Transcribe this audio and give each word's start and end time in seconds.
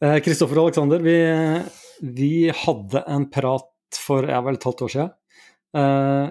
Kristoffer 0.00 0.56
og 0.56 0.70
Aleksander, 0.70 1.02
vi, 1.04 1.16
vi, 2.16 2.32
hadde 2.56 3.02
en 3.12 3.26
prat 3.32 3.68
for 4.00 4.24
jeg 4.28 4.46
vel 4.46 4.56
et 4.56 4.64
halvt 4.64 4.84
år 4.86 4.92
siden. 4.94 5.10
Eh, 5.76 6.30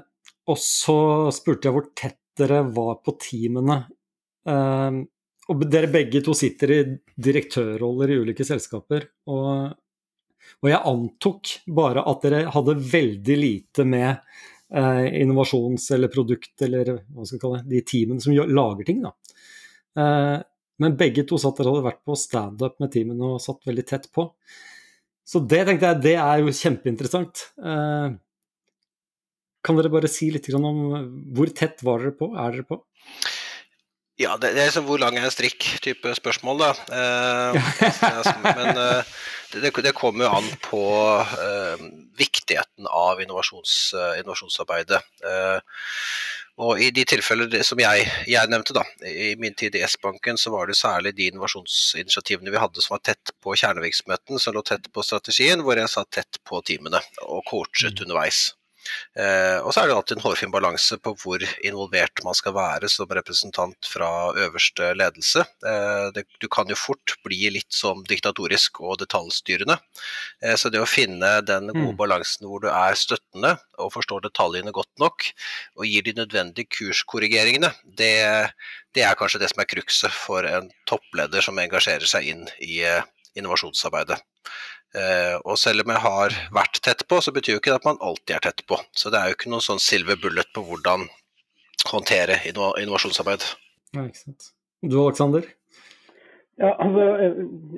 og 0.50 0.58
så 0.58 0.98
spurte 1.36 1.70
jeg 1.70 1.76
hvor 1.76 1.90
tett 1.98 2.18
dere 2.40 2.64
var 2.74 3.00
på 3.06 3.14
teamene. 3.22 3.82
Eh, 4.50 5.00
og 5.50 5.66
dere 5.66 5.92
begge 5.92 6.22
to 6.26 6.36
sitter 6.38 6.74
i 6.74 6.80
direktørroller 7.18 8.14
i 8.14 8.20
ulike 8.24 8.46
selskaper. 8.48 9.08
Og, 9.30 9.74
og 10.62 10.70
jeg 10.72 10.84
antok 10.92 11.56
bare 11.76 12.06
at 12.10 12.26
dere 12.26 12.44
hadde 12.54 12.78
veldig 12.92 13.38
lite 13.38 13.86
med 13.86 14.12
eh, 14.14 15.06
innovasjons- 15.22 15.92
eller 15.96 16.14
produkt- 16.14 16.66
eller 16.66 16.96
hva 17.06 17.26
skal 17.26 17.38
vi 17.38 17.44
kalle 17.46 17.64
det, 17.64 17.74
de 17.76 17.86
teamene 17.94 18.24
som 18.24 18.34
lager 18.34 18.90
ting. 18.90 19.04
da. 19.06 19.14
Eh, 20.80 20.84
men 20.84 20.98
begge 20.98 21.26
to 21.28 21.38
satt 21.38 21.60
der 21.60 21.70
hadde 21.70 21.86
vært 21.86 22.04
på 22.08 22.16
standup 22.18 22.80
med 22.80 22.92
teamet 22.94 23.22
og 23.22 23.42
satt 23.44 23.68
veldig 23.68 23.86
tett 23.88 24.10
på. 24.16 24.30
Så 25.28 25.44
det 25.46 25.66
tenkte 25.68 25.92
jeg, 25.92 26.02
det 26.08 26.16
er 26.18 26.42
jo 26.42 26.56
kjempeinteressant. 26.56 27.44
Eh, 27.62 28.16
kan 29.60 29.76
dere 29.76 29.92
bare 29.92 30.10
si 30.10 30.32
litt 30.32 30.48
om 30.56 30.80
hvor 31.36 31.52
tett 31.52 31.84
var 31.84 32.00
dere 32.02 32.16
på? 32.16 32.32
Er 32.34 32.56
dere 32.56 32.66
på? 32.66 32.80
Ja, 34.20 34.34
det, 34.36 34.52
det 34.56 34.64
er 34.64 34.68
liksom 34.68 34.88
hvor 34.88 35.00
lang 35.00 35.16
er 35.16 35.28
en 35.28 35.32
strikk-type 35.32 36.12
spørsmål, 36.18 36.60
da. 36.60 36.72
Eh, 36.92 37.70
men 38.58 38.82
eh, 38.82 39.14
det, 39.54 39.72
det, 39.86 39.94
kommer 39.96 40.26
jo 40.26 40.32
an 40.42 40.50
på 40.66 40.82
eh, 41.40 41.86
viktigheten 42.20 42.90
av 42.92 43.22
innovasjons, 43.24 43.78
eh, 43.96 44.20
innovasjonsarbeidet. 44.20 45.00
Eh, 45.24 45.80
og 46.60 46.82
I 46.84 46.90
de 46.92 47.06
tilfeller 47.08 47.62
som 47.64 47.80
jeg, 47.80 48.08
jeg, 48.28 48.52
nevnte, 48.52 48.76
da, 48.76 48.84
i 49.08 49.32
min 49.40 49.56
tid 49.56 49.78
i 49.80 49.84
S-banken, 49.88 50.36
så 50.38 50.52
var 50.52 50.68
det 50.68 50.76
særlig 50.76 51.14
de 51.16 51.30
innovasjonsinitiativene 51.32 52.52
vi 52.52 52.60
hadde 52.60 52.84
som 52.84 52.98
var 52.98 53.04
tett 53.08 53.32
på 53.40 53.56
kjernevirksomheten, 53.62 54.42
som 54.44 54.58
lå 54.58 54.64
tett 54.68 54.90
på 54.92 55.06
strategien, 55.08 55.64
hvor 55.64 55.80
jeg 55.80 55.92
satt 55.94 56.12
tett 56.20 56.42
på 56.44 56.60
teamene 56.68 57.00
og 57.24 57.46
coachet 57.48 57.96
mm. 57.96 58.04
underveis. 58.08 58.42
Eh, 59.20 59.58
og 59.60 59.74
så 59.74 59.82
er 59.82 59.90
det 59.90 59.96
alltid 59.96 60.18
en 60.18 60.24
hårfin 60.24 60.54
balanse 60.54 60.98
på 61.04 61.14
hvor 61.22 61.44
involvert 61.66 62.24
man 62.26 62.38
skal 62.38 62.56
være 62.56 62.90
som 62.92 63.10
representant 63.12 63.90
fra 63.90 64.10
øverste 64.46 64.92
ledelse. 64.98 65.44
Eh, 65.66 66.08
det, 66.16 66.26
du 66.42 66.48
kan 66.52 66.70
jo 66.70 66.78
fort 66.80 67.16
bli 67.26 67.52
litt 67.56 67.72
sånn 67.76 68.04
diktatorisk 68.10 68.82
og 68.86 69.00
detaljstyrende. 69.04 69.80
Eh, 70.44 70.56
så 70.60 70.72
det 70.74 70.82
å 70.84 70.90
finne 70.90 71.40
den 71.48 71.72
gode 71.74 71.96
mm. 71.96 72.00
balansen 72.00 72.50
hvor 72.50 72.64
du 72.64 72.70
er 72.72 72.98
støttende 73.00 73.56
og 73.80 73.94
forstår 73.96 74.26
detaljene 74.28 74.74
godt 74.76 74.92
nok, 75.02 75.30
og 75.80 75.88
gir 75.88 76.04
de 76.06 76.18
nødvendige 76.18 76.68
kurskorrigeringene, 76.76 77.72
det, 77.86 78.16
det 78.96 79.06
er 79.08 79.16
kanskje 79.20 79.40
det 79.44 79.52
som 79.54 79.64
er 79.64 79.70
krukset 79.72 80.12
for 80.16 80.48
en 80.48 80.68
toppleder 80.90 81.46
som 81.46 81.60
engasjerer 81.62 82.10
seg 82.10 82.28
inn 82.34 82.44
i 82.60 82.82
innovasjonsarbeidet. 83.40 84.20
Eh, 84.98 85.36
og 85.46 85.58
selv 85.62 85.84
om 85.84 85.92
jeg 85.94 86.02
har 86.02 86.36
vært 86.56 86.82
tett 86.86 87.06
på, 87.10 87.20
så 87.22 87.34
betyr 87.36 87.56
jo 87.56 87.62
ikke 87.62 87.74
det 87.74 87.82
at 87.82 87.88
man 87.90 88.02
alltid 88.02 88.36
er 88.38 88.46
tett 88.48 88.64
på. 88.70 88.80
Så 88.98 89.12
det 89.14 89.22
er 89.22 89.30
jo 89.30 89.38
ikke 89.38 89.52
noen 89.54 89.66
sånn 89.66 89.82
silver 89.84 90.18
bullet 90.22 90.50
på 90.56 90.64
hvordan 90.66 91.06
håndtere 91.90 92.40
innovasjonsarbeid. 92.50 93.46
Ja, 93.96 94.06
ikke 94.06 94.24
sant. 94.24 94.52
Du 94.82 94.98
Aleksander? 95.02 95.46
Ja, 96.60 96.74
altså, 96.84 97.04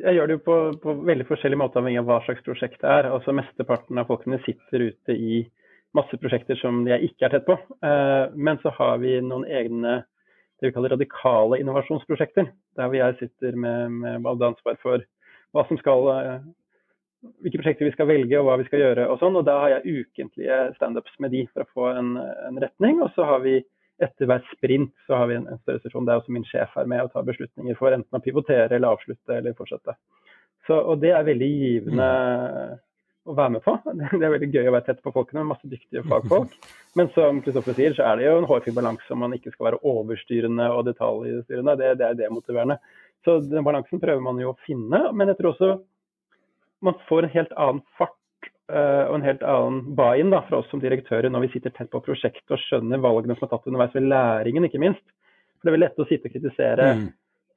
jeg 0.02 0.16
gjør 0.18 0.30
det 0.30 0.36
jo 0.40 0.44
på, 0.46 0.56
på 0.82 0.94
veldig 1.06 1.28
forskjellig 1.30 1.60
måte 1.62 1.78
avhengig 1.78 2.02
av 2.02 2.08
hva 2.10 2.22
slags 2.26 2.42
prosjekt 2.46 2.80
det 2.82 2.90
er. 2.90 3.10
Altså 3.14 3.36
Mesteparten 3.38 4.02
av 4.02 4.08
folkene 4.10 4.40
sitter 4.46 4.88
ute 4.90 5.14
i 5.14 5.44
masse 5.98 6.18
prosjekter 6.18 6.58
som 6.58 6.82
jeg 6.90 7.12
ikke 7.12 7.28
er 7.28 7.36
tett 7.36 7.46
på. 7.46 7.60
Eh, 7.86 8.34
men 8.34 8.58
så 8.64 8.74
har 8.80 8.98
vi 9.04 9.20
noen 9.22 9.46
egne 9.46 10.00
det 10.62 10.70
vi 10.70 10.74
kaller 10.74 10.96
radikale 10.96 11.60
innovasjonsprosjekter. 11.62 12.50
Der 12.80 12.96
jeg 12.96 13.18
sitter 13.20 13.58
med, 13.58 14.02
med 14.02 14.44
ansvar 14.50 14.78
for 14.82 15.06
hva 15.52 15.66
som 15.68 15.78
skal 15.82 16.10
eh, 16.16 16.42
hvilke 17.22 17.60
prosjekter 17.62 17.88
vi 17.88 17.94
skal 17.94 18.10
velge 18.10 18.40
og 18.40 18.48
hva 18.48 18.58
vi 18.62 18.66
skal 18.68 18.82
gjøre 18.82 19.06
og 19.12 19.22
sånn. 19.22 19.38
Og 19.40 19.46
da 19.48 19.58
har 19.64 19.76
jeg 19.76 20.02
ukentlige 20.02 20.58
standups 20.78 21.14
med 21.24 21.34
de 21.36 21.46
for 21.52 21.64
å 21.64 21.72
få 21.76 21.88
en, 21.94 22.16
en, 22.18 22.60
retning. 22.64 23.02
Og 23.04 23.12
så 23.16 23.28
har 23.30 23.44
vi 23.46 23.60
etter 24.02 24.30
hver 24.30 24.42
sprint 24.56 24.94
så 25.06 25.20
har 25.20 25.30
vi 25.30 25.38
en, 25.38 25.48
en 25.52 25.62
større 25.62 25.84
sesjon 25.84 26.08
der 26.08 26.22
også 26.22 26.34
min 26.34 26.48
sjef 26.50 26.74
er 26.80 26.88
med 26.90 27.04
og 27.06 27.12
tar 27.14 27.28
beslutninger 27.28 27.78
for 27.78 27.94
enten 27.94 28.18
å 28.18 28.24
pivotere 28.24 28.74
eller 28.74 28.96
avslutte 28.96 29.38
eller 29.38 29.58
fortsette. 29.58 29.94
Så, 30.66 30.78
og 30.78 31.02
det 31.02 31.12
er 31.14 31.28
veldig 31.28 31.50
givende 31.50 32.08
å 33.30 33.36
være 33.38 33.54
med 33.58 33.64
på. 33.66 33.76
Det 34.18 34.26
er 34.26 34.34
veldig 34.34 34.50
gøy 34.50 34.70
å 34.70 34.74
være 34.74 34.88
tett 34.90 35.04
på 35.06 35.14
folkene, 35.14 35.46
masse 35.46 35.70
dyktige 35.70 36.02
fagfolk. 36.10 36.56
Men 36.98 37.12
som 37.14 37.44
Kristoffer 37.46 37.78
sier, 37.78 37.94
så 37.98 38.08
er 38.10 38.18
det 38.18 38.26
jo 38.26 38.40
en 38.42 38.50
hårfin 38.50 38.78
balanse 38.78 39.14
om 39.14 39.22
man 39.22 39.38
ikke 39.38 39.54
skal 39.54 39.70
være 39.70 39.82
overstyrende 39.94 40.68
og 40.74 40.88
detaljstyrende. 40.90 41.78
Det, 41.78 41.94
det 42.02 42.10
er 42.10 42.20
demotiverende. 42.26 42.82
Så 43.26 43.38
den 43.46 43.66
balansen 43.66 44.02
prøver 44.02 44.24
man 44.26 44.42
jo 44.42 44.56
å 44.56 44.60
finne. 44.66 45.04
Men 45.14 45.30
jeg 45.30 45.38
tror 45.38 45.54
også 45.54 45.72
man 46.82 46.98
får 47.08 47.24
en 47.24 47.34
helt 47.36 47.54
annen 47.54 47.82
fart 47.98 48.50
uh, 48.74 49.08
og 49.08 49.16
en 49.18 49.26
helt 49.26 49.44
annen 49.46 49.96
buy-in 49.98 50.34
fra 50.48 50.62
oss 50.62 50.70
som 50.74 50.82
direktører 50.84 51.32
når 51.32 51.46
vi 51.46 51.54
sitter 51.56 51.74
tett 51.76 51.92
på 51.94 52.04
prosjektet 52.06 52.54
og 52.54 52.62
skjønner 52.66 53.02
valgene 53.04 53.38
som 53.38 53.48
er 53.48 53.54
tatt 53.54 53.68
underveis 53.70 53.96
ved 53.98 54.08
læringen, 54.10 54.68
ikke 54.68 54.82
minst. 54.82 55.04
For 55.62 55.70
Det 55.70 55.72
er 55.72 55.78
vel 55.78 55.86
lett 55.86 56.02
å 56.02 56.08
sitte 56.10 56.30
og 56.30 56.36
kritisere 56.36 56.92
mm. 56.98 57.08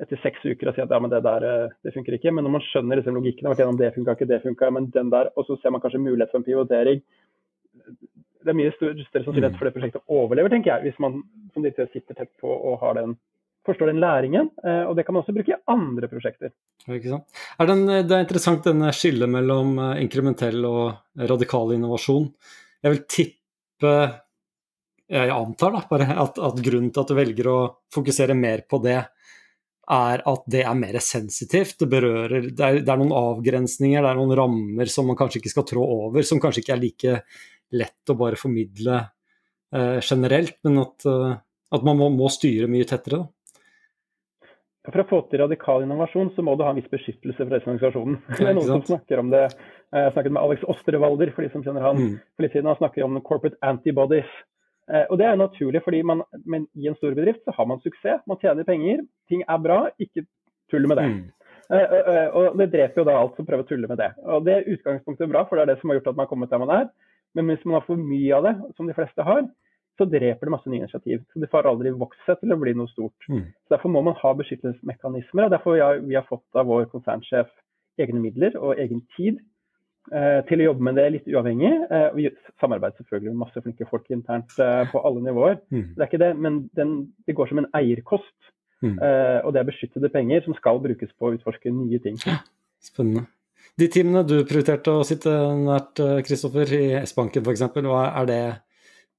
etter 0.05 0.21
seks 0.23 0.45
uker 0.45 0.71
og 0.71 0.77
si 0.77 0.85
at 0.85 0.93
ja, 0.93 1.01
men 1.01 1.13
det 1.13 1.23
der 1.25 1.47
eh, 1.49 1.77
det 1.87 1.95
funker 1.97 2.19
ikke. 2.19 2.35
Men 2.37 2.45
når 2.45 2.57
man 2.59 2.65
skjønner 2.69 3.01
liksom 3.01 3.17
logikken 3.17 3.49
av 3.49 3.57
at 3.57 3.79
det 3.81 3.93
funka 3.95 4.17
ikke, 4.19 4.29
det 4.29 4.43
funka, 4.45 4.73
men 4.77 4.91
den 4.93 5.13
der, 5.15 5.31
og 5.35 5.49
så 5.49 5.57
ser 5.63 5.73
man 5.73 5.81
kanskje 5.85 6.03
mulighet 6.05 6.35
for 6.35 6.43
en 6.43 6.49
pivotering. 6.49 7.01
Det 8.45 8.53
er 8.53 8.59
mye 8.59 8.75
større, 8.77 9.07
større 9.09 9.25
sannsynlighet 9.25 9.55
mm. 9.55 9.61
for 9.61 9.69
det 9.71 9.77
prosjektet 9.79 10.19
overlever, 10.19 10.53
tenker 10.53 10.75
jeg, 10.75 10.91
hvis 10.91 11.01
man 11.01 11.23
som 11.55 11.65
direktør 11.65 11.89
sitter 11.95 12.19
tett 12.19 12.33
på 12.43 12.53
og 12.53 12.77
har 12.85 12.99
den 13.01 13.17
forstår 13.67 13.93
den 13.93 14.03
læringen. 14.03 14.51
Eh, 14.65 14.83
og 14.89 14.97
det 14.97 15.07
kan 15.07 15.17
man 15.17 15.23
også 15.25 15.35
bruke 15.37 15.55
i 15.55 15.61
andre 15.71 16.11
prosjekter. 16.11 16.53
Er 16.89 17.71
den, 17.71 17.87
det 17.87 18.13
er 18.13 18.27
interessant 18.27 18.67
denne 18.67 18.93
skillet 18.97 19.31
mellom 19.31 19.79
eh, 19.79 20.03
inkrementell 20.05 20.61
og 20.69 21.25
radikal 21.31 21.75
innovasjon. 21.77 22.29
Jeg 22.85 22.95
vil 22.95 23.03
tippe, 23.09 23.97
jeg 25.15 25.33
antar 25.33 25.75
da, 25.75 26.05
at, 26.27 26.39
at 26.39 26.63
grunnen 26.65 26.93
til 26.93 27.05
at 27.05 27.11
du 27.13 27.19
velger 27.19 27.51
å 27.51 27.59
fokusere 27.95 28.37
mer 28.37 28.65
på 28.69 28.81
det, 28.85 29.01
er 29.91 30.23
at 30.25 30.45
det 30.51 30.63
er 30.65 30.77
mer 30.79 30.99
sensitivt. 31.03 31.77
Det 31.81 31.89
berører 31.91 32.49
det 32.49 32.65
er, 32.65 32.79
det 32.81 32.91
er, 32.91 33.01
noen 33.01 33.15
avgrensninger, 33.17 34.01
det 34.01 34.11
er 34.11 34.21
noen 34.21 34.37
rammer 34.39 34.91
som 34.91 35.09
man 35.09 35.19
kanskje 35.19 35.43
ikke 35.43 35.53
skal 35.53 35.67
trå 35.69 35.85
over, 35.85 36.25
som 36.25 36.41
kanskje 36.43 36.65
ikke 36.65 36.77
er 36.77 36.83
like 36.83 37.17
lett 37.75 38.13
å 38.13 38.17
bare 38.19 38.39
formidle 38.41 39.01
eh, 39.75 40.01
generelt, 40.01 40.57
men 40.67 40.81
at, 40.85 41.07
eh, 41.11 41.37
at 41.75 41.87
man 41.87 42.01
må, 42.01 42.11
må, 42.15 42.31
styre 42.33 42.71
mye 42.71 42.89
tettere. 42.89 43.25
Da. 43.25 43.31
For 44.85 45.01
å 45.01 45.07
få 45.09 45.19
til 45.31 45.41
radikal 45.41 45.85
innovasjon, 45.85 46.35
så 46.37 46.43
må 46.45 46.59
du 46.59 46.65
ha 46.67 46.73
en 46.75 46.77
viss 46.77 46.91
beskyttelse 46.93 47.41
fra 47.41 47.57
resten 47.57 47.73
organisasjonen. 47.73 48.19
Det 48.37 48.49
er 48.51 48.57
noen 48.57 48.69
som 48.69 48.83
snakker 48.91 49.23
om 49.23 49.31
det. 49.33 49.47
Jeg 49.95 50.13
snakket 50.13 50.35
med 50.37 50.43
Alex 50.43 50.67
Osterwalder, 50.69 51.33
for 51.33 51.47
de 51.47 51.53
som 51.55 51.65
kjenner 51.65 51.87
han. 51.87 52.01
Mm. 52.01 52.19
For 52.35 52.45
litt 52.45 52.53
siden 52.53 52.69
han 52.69 52.77
snakker 52.81 53.07
om 53.07 53.17
corporate 53.25 53.57
antibodies. 53.65 54.29
Eh, 54.93 55.07
og 55.09 55.17
det 55.21 55.29
er 55.31 55.41
naturlig, 55.41 55.81
fordi 55.87 56.03
man, 56.05 56.21
men 56.45 56.67
i 56.77 56.91
en 56.91 56.99
stor 56.99 57.17
bedrift 57.17 57.41
så 57.47 57.55
har 57.57 57.71
man 57.71 57.81
suksess. 57.81 58.21
Man 58.29 58.41
tjener 58.43 58.69
penger, 58.69 59.01
ting 59.33 59.41
er 59.49 59.65
bra, 59.65 59.81
ikke 60.03 60.27
tull 60.73 60.89
med 60.91 61.01
det. 61.01 61.09
Mm. 61.15 61.25
Eh, 61.73 61.97
eh, 61.97 62.37
og 62.37 62.61
det 62.61 62.69
dreper 62.75 63.01
jo 63.01 63.09
da 63.09 63.17
alt 63.23 63.39
som 63.39 63.49
prøver 63.49 63.65
å 63.65 63.71
tulle 63.71 63.89
med 63.89 64.01
det. 64.03 64.11
Og 64.29 64.45
det 64.45 64.59
er 64.59 64.73
utgangspunktet 64.75 65.33
bra, 65.33 65.47
for 65.49 65.57
det 65.57 65.65
er 65.65 65.73
det 65.73 65.81
som 65.81 65.93
har 65.93 66.01
gjort 66.01 66.13
at 66.13 66.19
man 66.19 66.27
har 66.27 66.33
kommet 66.35 66.53
der 66.53 66.65
man 66.65 66.75
er. 66.77 66.91
Men 67.35 67.49
hvis 67.51 67.65
man 67.65 67.79
har 67.79 67.87
for 67.89 68.01
mye 68.13 68.37
av 68.37 68.45
det, 68.47 68.55
som 68.77 68.91
de 68.91 68.97
fleste 68.97 69.25
har, 69.27 69.47
så 69.99 70.07
dreper 70.11 70.49
det 70.49 70.53
masse 70.55 70.71
nye 70.71 70.83
initiativ. 70.83 71.23
Så 71.33 71.41
det 71.43 71.51
får 71.53 71.69
aldri 71.71 71.93
vokst 71.95 72.23
seg 72.27 72.41
til 72.41 72.55
å 72.55 72.59
bli 72.59 72.75
noe 72.75 72.91
stort. 72.91 73.27
Mm. 73.31 73.47
Så 73.47 73.75
Derfor 73.77 73.93
må 73.95 74.03
man 74.07 74.17
ha 74.19 74.33
beskyttelsesmekanismer. 74.41 75.47
og 75.47 75.55
Derfor 75.55 75.79
har 75.79 76.01
vi 76.03 76.17
har 76.19 76.27
fått 76.29 76.47
av 76.59 76.67
vår 76.71 76.89
konsernsjef 76.93 77.51
egne 78.03 78.23
midler 78.23 78.57
og 78.59 78.81
egen 78.83 79.05
tid 79.15 79.39
eh, 80.11 80.41
til 80.49 80.63
å 80.63 80.71
jobbe 80.71 80.89
med 80.89 80.99
det 80.99 81.07
litt 81.15 81.31
uavhengig. 81.31 81.71
Eh, 81.87 82.09
vi 82.17 82.27
samarbeider 82.63 82.99
selvfølgelig 82.99 83.35
med 83.37 83.43
masse 83.45 83.63
flinke 83.63 83.87
folk 83.91 84.11
internt 84.11 84.59
eh, 84.59 84.83
på 84.91 85.05
alle 85.07 85.23
nivåer. 85.29 85.61
Mm. 85.71 85.87
Det 85.95 86.03
er 86.03 86.11
ikke 86.11 86.23
det, 86.25 86.33
men 86.49 86.59
den, 86.81 86.97
det 87.29 87.39
går 87.39 87.53
som 87.53 87.63
en 87.63 87.71
eierkost. 87.79 88.35
Mm. 88.83 88.99
Eh, 88.99 89.39
og 89.47 89.55
det 89.55 89.63
er 89.63 89.71
beskyttede 89.71 90.11
penger 90.13 90.43
som 90.45 90.59
skal 90.59 90.83
brukes 90.83 91.15
på 91.15 91.31
å 91.31 91.39
utforske 91.39 91.71
nye 91.71 92.03
ting. 92.03 92.19
Spennende. 92.83 93.29
De 93.81 93.87
teamene 93.91 94.27
du 94.27 94.41
prioriterte 94.47 94.93
å 94.93 95.07
sitte 95.07 95.31
nært, 95.57 96.03
Kristoffer, 96.27 96.69
i 96.77 96.85
S-banken 97.01 97.47
f.eks., 97.47 97.63
er 97.65 98.27
det 98.29 98.43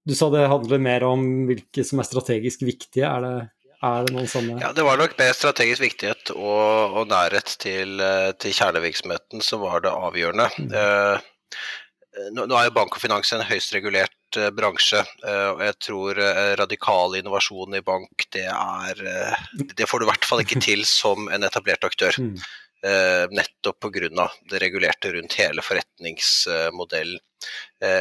du 0.05 0.15
sa 0.17 0.29
det 0.33 0.47
handler 0.51 0.81
mer 0.81 1.05
om 1.07 1.23
hvilke 1.49 1.85
som 1.85 2.01
er 2.01 2.07
strategisk 2.07 2.65
viktige. 2.65 3.07
Er 3.09 3.23
det, 3.25 3.35
er 3.81 4.05
det 4.05 4.15
noen 4.15 4.29
sånne 4.29 4.59
Ja, 4.61 4.73
det 4.75 4.85
var 4.85 4.99
nok 5.01 5.15
mer 5.19 5.33
strategisk 5.37 5.83
viktighet 5.83 6.33
og, 6.35 6.99
og 7.01 7.09
nærhet 7.09 7.55
til, 7.61 7.97
eh, 8.03 8.31
til, 8.37 8.53
kjernevirksomheten 8.55 9.41
som 9.45 9.63
var 9.65 9.85
det 9.85 9.93
avgjørende. 9.93 10.49
Mm. 10.61 10.75
Eh, 12.15 12.29
nå, 12.35 12.45
nå 12.47 12.57
er 12.57 12.69
jo 12.69 12.75
bank 12.75 12.95
og 12.95 13.01
finans 13.01 13.33
en 13.35 13.43
høyst 13.45 13.73
regulert 13.75 14.39
eh, 14.39 14.51
bransje, 14.55 15.01
eh, 15.25 15.47
og 15.51 15.63
jeg 15.65 15.77
tror 15.87 16.21
radikal 16.61 17.17
innovasjon 17.19 17.79
i 17.79 17.83
bank, 17.85 18.27
det 18.35 18.47
er 18.51 19.01
Det 19.75 19.89
får 19.89 20.01
du 20.01 20.07
i 20.07 20.11
hvert 20.11 20.27
fall 20.27 20.43
ikke 20.45 20.61
til 20.63 20.85
som 20.87 21.29
en 21.31 21.47
etablert 21.47 21.87
aktør. 21.87 22.15
Mm. 22.19 22.37
nettopp 23.33 23.79
pga. 23.81 24.27
det 24.51 24.59
regulerte 24.61 25.09
rundt 25.15 25.33
hele 25.39 25.63
forretningsmodellen. 25.65 27.17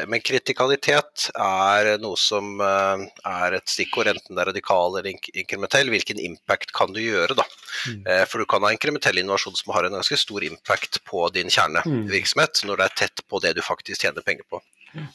Men 0.08 0.22
kritikalitet 0.24 1.26
er 1.34 1.88
noe 2.00 2.16
som 2.16 2.60
er 2.62 3.56
et 3.58 3.68
stikkord, 3.68 4.08
enten 4.08 4.36
det 4.36 4.40
er 4.44 4.48
radikal 4.52 4.94
eller 4.96 5.10
inkrementell. 5.12 5.90
Hvilken 5.92 6.20
impact 6.22 6.72
kan 6.76 6.94
du 6.94 7.02
gjøre, 7.02 7.36
da? 7.36 7.44
Mm. 7.90 8.06
For 8.30 8.40
du 8.40 8.46
kan 8.48 8.64
ha 8.64 8.70
inkrementell 8.72 9.18
innovasjon 9.20 9.58
som 9.58 9.74
har 9.76 9.88
en 9.88 9.98
ganske 9.98 10.16
stor 10.20 10.46
impact 10.46 11.02
på 11.10 11.26
din 11.34 11.52
kjernevirksomhet, 11.52 12.62
når 12.64 12.80
det 12.80 12.86
er 12.86 12.96
tett 13.02 13.24
på 13.28 13.42
det 13.44 13.52
du 13.58 13.62
faktisk 13.66 14.06
tjener 14.06 14.24
penger 14.24 14.46
på. 14.48 14.62
Mm. 14.94 15.10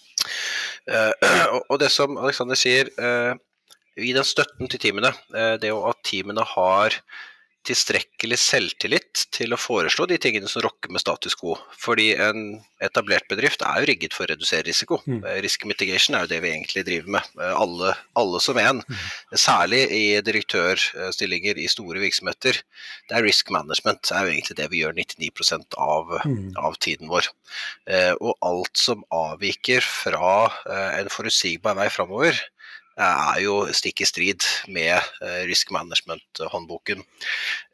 Og 1.72 1.80
det 1.82 1.90
som 1.96 2.20
Alexander 2.20 2.60
sier, 2.60 2.92
i 4.00 4.14
den 4.16 4.28
støtten 4.28 4.70
til 4.70 4.82
teamene, 4.82 5.16
det 5.64 5.74
at 5.74 6.06
teamene 6.08 6.46
har 6.56 7.00
tilstrekkelig 7.70 8.38
selvtillit 8.42 9.26
til 9.36 9.54
å 9.54 9.60
foreslå 9.60 10.08
de 10.10 10.18
tingene 10.22 10.50
som 10.50 10.64
rokker 10.66 10.92
med 10.94 11.04
status 11.04 11.36
quo. 11.38 11.56
Fordi 11.78 12.12
en 12.18 12.60
etablert 12.84 13.28
bedrift 13.30 13.64
er 13.66 13.82
jo 13.82 13.90
rigget 13.92 14.16
for 14.16 14.26
å 14.26 14.32
redusere 14.32 14.66
risiko. 14.68 15.00
Mm. 15.06 15.22
Eh, 15.22 15.40
risk 15.46 15.66
mitigation 15.70 16.18
er 16.18 16.26
jo 16.26 16.32
det 16.32 16.42
vi 16.44 16.52
egentlig 16.54 16.86
driver 16.88 17.16
med, 17.18 17.32
eh, 17.40 17.56
alle, 17.64 17.94
alle 18.20 18.42
som 18.44 18.60
en. 18.62 18.82
Mm. 18.82 19.06
Særlig 19.46 19.82
i 19.96 20.04
direktørstillinger 20.26 21.60
i 21.62 21.68
store 21.72 22.02
virksomheter. 22.04 22.62
Det 23.10 23.18
er 23.18 23.26
risk 23.26 23.52
management 23.54 24.02
det 24.10 24.16
er 24.16 24.26
jo 24.26 24.34
egentlig 24.34 24.58
det 24.58 24.70
vi 24.72 24.84
gjør 24.84 24.96
99 24.98 25.76
av, 25.78 26.16
mm. 26.26 26.54
av 26.58 26.78
tiden 26.82 27.12
vår. 27.12 27.30
Eh, 27.90 28.14
og 28.20 28.38
alt 28.46 28.80
som 28.80 29.04
avviker 29.14 29.86
fra 29.86 30.50
en 30.70 31.10
forutsigbar 31.12 31.78
vei 31.78 31.90
framover, 31.94 32.38
er 33.00 33.40
jo 33.44 33.56
stikk 33.76 34.04
i 34.04 34.08
strid 34.08 34.46
med 34.72 34.96
eh, 34.98 35.42
risk 35.48 35.72
management-håndboken. 35.72 37.04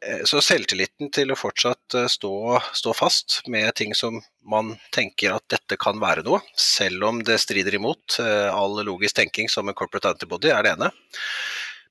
Eh, 0.06 0.22
så 0.28 0.40
selvtilliten 0.44 1.10
til 1.14 1.32
å 1.32 1.38
fortsatt 1.38 1.96
eh, 1.98 2.08
stå, 2.10 2.32
stå, 2.76 2.94
fast 2.96 3.40
med 3.50 3.74
ting 3.78 3.94
som 3.98 4.20
man 4.46 4.76
tenker 4.94 5.34
at 5.34 5.46
dette 5.50 5.78
kan 5.80 5.98
være 6.02 6.24
noe, 6.26 6.40
selv 6.54 7.08
om 7.08 7.22
det 7.26 7.40
strider 7.42 7.74
imot 7.74 8.20
all 8.20 8.78
logisk 8.86 9.16
tenking 9.18 9.50
som 9.50 9.66
en 9.66 9.74
corporate 9.74 10.12
antibody, 10.14 10.52
er 10.54 10.62
det 10.62 10.76
ene. 10.76 10.92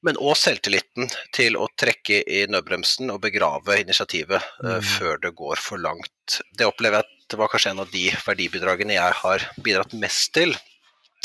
Men 0.05 0.19
òg 0.21 0.37
selvtilliten 0.39 1.09
til 1.35 1.57
å 1.59 1.67
trekke 1.75 2.21
i 2.23 2.45
nødbremsen 2.47 3.11
og 3.11 3.19
begrave 3.25 3.81
initiativet 3.81 4.43
mm. 4.63 4.85
før 4.85 5.19
det 5.23 5.33
går 5.35 5.59
for 5.59 5.81
langt. 5.81 6.39
Det 6.55 6.67
opplever 6.69 7.01
jeg 7.01 7.07
at 7.09 7.33
det 7.33 7.41
var 7.41 7.51
kanskje 7.51 7.73
en 7.73 7.83
av 7.83 7.91
de 7.91 8.05
verdibidragene 8.21 8.95
jeg 8.95 9.19
har 9.23 9.47
bidratt 9.65 9.97
mest 9.99 10.31
til 10.37 10.55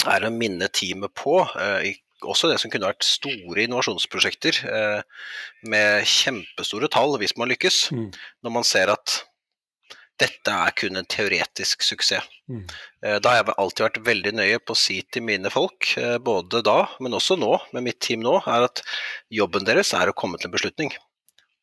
er 0.08 0.26
å 0.26 0.32
minne 0.34 0.68
teamet 0.72 1.12
på, 1.18 1.40
eh, 1.60 1.96
også 2.20 2.50
det 2.50 2.58
som 2.60 2.72
kunne 2.72 2.90
vært 2.90 3.06
store 3.06 3.64
innovasjonsprosjekter 3.64 4.60
eh, 4.68 5.26
med 5.72 6.06
kjempestore 6.08 6.90
tall 6.92 7.16
hvis 7.20 7.36
man 7.40 7.50
lykkes, 7.52 7.88
mm. 7.96 8.06
når 8.44 8.56
man 8.58 8.66
ser 8.68 8.92
at 8.92 9.22
dette 10.20 10.52
er 10.52 10.74
kun 10.76 11.00
en 11.00 11.08
teoretisk 11.08 11.80
suksess. 11.86 12.26
Mm. 12.52 12.66
Eh, 13.06 13.16
da 13.24 13.32
har 13.32 13.40
jeg 13.40 13.56
alltid 13.56 13.86
vært 13.86 14.02
veldig 14.10 14.34
nøye 14.36 14.60
på 14.60 14.76
å 14.76 14.80
si 14.80 14.98
til 15.08 15.24
mine 15.24 15.52
folk, 15.52 15.94
både 16.20 16.60
da, 16.66 16.82
men 17.00 17.16
også 17.16 17.38
nå, 17.40 17.54
med 17.72 17.88
mitt 17.88 18.02
team 18.04 18.20
nå, 18.26 18.36
er 18.44 18.68
at 18.68 18.84
jobben 19.32 19.64
deres 19.68 19.94
er 19.96 20.12
å 20.12 20.16
komme 20.16 20.40
til 20.40 20.50
en 20.50 20.58
beslutning 20.58 20.92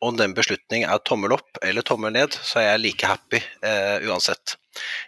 om 0.03 0.17
den 0.17 0.33
beslutningen 0.37 0.89
er 0.89 1.01
tommel 1.05 1.33
opp 1.33 1.59
eller 1.65 1.85
tommel 1.85 2.13
ned, 2.13 2.35
så 2.45 2.61
er 2.61 2.67
jeg 2.71 2.83
like 2.83 3.09
happy 3.09 3.39
eh, 3.65 4.05
uansett. 4.05 4.57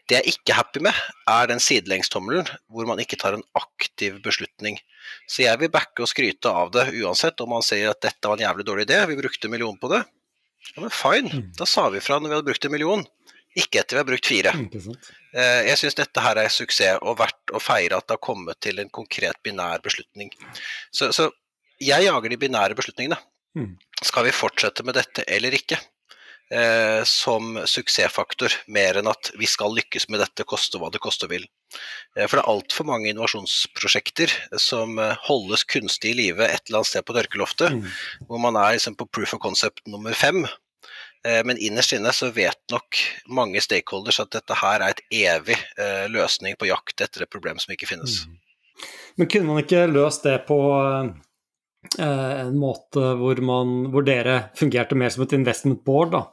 Det 0.09 0.18
jeg 0.18 0.33
ikke 0.33 0.53
er 0.53 0.59
happy 0.63 0.81
med, 0.88 1.01
er 1.30 1.50
den 1.51 1.62
sidelengstommelen 1.62 2.47
hvor 2.74 2.88
man 2.89 3.01
ikke 3.01 3.19
tar 3.21 3.38
en 3.38 3.45
aktiv 3.57 4.18
beslutning. 4.25 4.80
Så 5.30 5.44
jeg 5.45 5.62
vil 5.62 5.71
backe 5.74 6.03
og 6.03 6.09
skryte 6.09 6.50
av 6.50 6.71
det 6.74 6.88
uansett 7.03 7.41
om 7.44 7.53
man 7.53 7.65
sier 7.65 7.91
at 7.91 8.01
dette 8.01 8.30
var 8.30 8.39
en 8.39 8.47
jævlig 8.47 8.65
dårlig 8.65 8.88
idé, 8.89 9.03
vi 9.12 9.19
brukte 9.19 9.50
en 9.50 9.53
million 9.53 9.77
på 9.77 9.91
det. 9.94 10.01
Ja, 10.74 10.81
men 10.81 10.94
fine, 10.94 11.30
mm. 11.30 11.47
da 11.57 11.69
sa 11.69 11.88
vi 11.94 12.01
fra 12.03 12.18
når 12.19 12.31
vi 12.31 12.38
hadde 12.38 12.50
brukt 12.50 12.65
en 12.65 12.74
million. 12.74 13.06
Ikke 13.57 13.81
etter 13.81 13.97
vi 13.97 14.01
har 14.03 14.09
brukt 14.09 14.30
fire. 14.30 14.53
Eh, 15.30 15.63
jeg 15.68 15.77
syns 15.77 15.97
dette 15.97 16.21
her 16.25 16.39
er 16.41 16.50
suksess 16.53 17.01
og 17.06 17.19
verdt 17.19 17.53
å 17.53 17.62
feire 17.62 17.97
at 17.97 18.07
det 18.09 18.15
har 18.15 18.24
kommet 18.24 18.57
til 18.65 18.81
en 18.81 18.89
konkret 18.94 19.38
binær 19.45 19.81
beslutning. 19.86 20.31
Så, 20.89 21.12
så 21.13 21.27
jeg 21.77 22.07
jager 22.07 22.33
de 22.33 22.39
binære 22.41 22.77
beslutningene. 22.77 23.18
Mm. 23.57 23.78
Skal 24.04 24.28
vi 24.28 24.36
fortsette 24.36 24.86
med 24.86 24.98
dette 25.00 25.25
eller 25.28 25.56
ikke? 25.57 25.80
Eh, 26.50 27.04
som 27.06 27.60
suksessfaktor, 27.69 28.54
mer 28.74 28.98
enn 28.98 29.10
at 29.12 29.30
vi 29.38 29.46
skal 29.46 29.75
lykkes 29.78 30.07
med 30.10 30.24
dette, 30.24 30.48
koste 30.50 30.80
hva 30.81 30.90
det 30.90 31.01
koste 31.04 31.28
vil. 31.30 31.44
Eh, 32.18 32.25
for 32.25 32.40
det 32.40 32.42
er 32.42 32.50
altfor 32.50 32.88
mange 32.90 33.12
innovasjonsprosjekter 33.12 34.34
som 34.57 34.98
eh, 34.98 35.13
holdes 35.28 35.68
kunstig 35.69 36.16
i 36.16 36.18
live 36.24 36.48
et 36.48 36.63
eller 36.66 36.81
annet 36.81 36.90
sted 36.90 37.06
på 37.06 37.13
dørkeloftet, 37.19 37.78
mm. 37.78 37.86
hvor 38.25 38.42
man 38.42 38.57
er 38.57 38.80
liksom, 38.80 38.98
på 38.98 39.06
proof 39.13 39.38
of 39.38 39.44
concept 39.46 39.86
nummer 39.86 40.18
fem. 40.18 40.42
Eh, 41.22 41.44
men 41.46 41.62
innerst 41.62 41.94
inne 41.94 42.16
så 42.18 42.31
vet 42.34 42.62
nok 42.74 42.98
mange 43.30 43.62
stakeholders 43.62 44.18
at 44.24 44.34
dette 44.34 44.57
her 44.57 44.81
er 44.81 44.96
et 44.96 45.06
evig 45.22 45.60
eh, 45.78 46.10
løsning 46.10 46.57
på 46.57 46.72
jakt 46.72 47.06
etter 47.06 47.28
et 47.28 47.34
problem 47.34 47.62
som 47.62 47.78
ikke 47.78 47.94
finnes. 47.94 48.24
Mm. 48.25 48.42
Men 49.22 49.30
kunne 49.30 49.51
man 49.51 49.62
ikke 49.62 49.86
løst 49.92 50.25
det 50.25 50.40
på 50.50 50.57
Eh, 50.80 51.29
en 52.00 52.58
måte 52.60 53.02
hvor, 53.20 53.40
man, 53.46 53.70
hvor, 53.94 54.04
dere 54.04 54.50
fungerte 54.60 54.98
mer 55.00 55.14
som 55.14 55.24
et 55.24 55.36
investment 55.38 55.84
board. 55.88 56.12
da. 56.16 56.24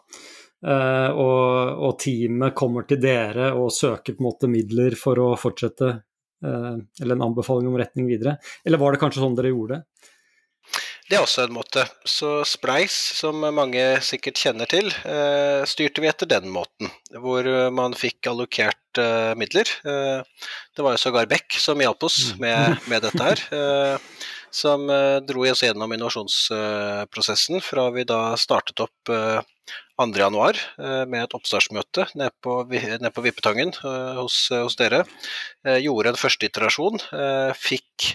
Uh, 0.65 1.11
og, 1.13 1.77
og, 1.85 1.93
teamet 2.01 2.55
kommer 2.57 2.87
til 2.89 2.99
dere 3.03 3.53
og 3.55 3.69
søker 3.75 4.17
på 4.17 4.23
en 4.23 4.27
måte 4.31 4.49
midler 4.51 4.97
for 4.99 5.21
å 5.21 5.35
fortsette, 5.39 5.91
uh, 6.47 6.75
eller 7.03 7.15
en 7.15 7.27
anbefaling 7.29 7.69
om 7.71 7.77
retning 7.79 8.09
videre. 8.09 8.39
Eller 8.65 8.81
var 8.81 8.95
det 8.95 9.03
kanskje 9.03 9.23
sånn 9.23 9.37
dere 9.37 9.53
gjorde 9.53 9.79
det? 9.79 10.11
Det 11.07 11.15
er 11.15 11.23
også 11.23 11.45
en 11.45 11.55
måte. 11.55 11.85
Så 12.09 12.41
Spleis, 12.49 12.95
som 13.21 13.45
mange 13.55 13.85
sikkert 14.03 14.41
kjenner 14.43 14.67
til, 14.71 14.89
uh, 15.07 15.63
styrte 15.69 16.03
vi 16.03 16.11
etter 16.11 16.31
den 16.33 16.49
måten. 16.51 16.91
Hvor 17.15 17.47
man 17.71 17.95
fikk 17.95 18.33
allokert 18.33 18.81
midler. 19.37 19.69
det 19.85 20.81
var 20.81 20.95
jo 20.95 21.01
sågar 21.03 21.27
Beck 21.29 21.53
som 21.61 21.83
hjalp 21.85 22.07
oss 22.09 22.31
mm. 22.33 22.39
med, 22.41 22.79
med 22.89 23.03
dette 23.05 23.27
her 23.27 23.43
som 24.57 24.91
eh, 24.91 25.19
dro 25.29 25.45
oss 25.51 25.63
gjennom 25.65 25.93
innovasjonsprosessen 25.93 27.61
fra 27.65 27.89
vi 27.95 28.07
da 28.09 28.21
startet 28.41 28.81
opp 28.85 29.11
2.1 29.11 30.27
eh, 30.27 30.61
eh, 30.87 31.03
med 31.11 31.25
et 31.25 31.37
oppstartsmøte 31.37 32.09
nede 32.15 32.33
på, 32.45 32.63
ned 32.73 33.13
på 33.13 33.25
Vippetangen 33.27 33.75
hos, 34.19 34.47
hos, 34.53 34.79
dere. 34.81 35.05
Gjorde 35.83 36.15
en 36.15 36.21
første 36.21 36.49
iterasjon. 36.49 37.03
Fikk 37.61 38.15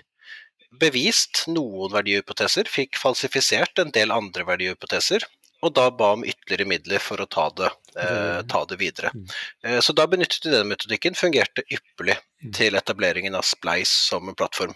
bevist 0.81 1.45
noen 1.51 1.91
verdihypoteser, 1.93 2.69
fikk 2.71 2.97
falsifisert 2.99 3.81
en 3.83 3.91
del 3.93 4.13
andre 4.15 4.45
verdihypoteser. 4.47 5.27
Og 5.61 5.73
da 5.77 5.87
ba 5.93 6.13
om 6.15 6.25
ytterligere 6.25 6.69
midler 6.69 7.03
for 7.03 7.21
å 7.21 7.29
ta 7.29 7.47
det, 7.57 7.69
eh, 8.01 8.41
ta 8.49 8.63
det 8.65 8.79
videre. 8.81 9.11
Mm. 9.13 9.25
Eh, 9.65 9.79
så 9.85 9.93
da 9.93 10.07
benyttet 10.09 10.45
vi 10.45 10.53
den 10.53 10.69
metodikken. 10.71 11.17
Fungerte 11.17 11.65
ypperlig 11.69 12.17
mm. 12.17 12.53
til 12.57 12.77
etableringen 12.79 13.37
av 13.37 13.45
Spleis 13.45 13.91
som 14.09 14.29
en 14.29 14.37
plattform. 14.37 14.73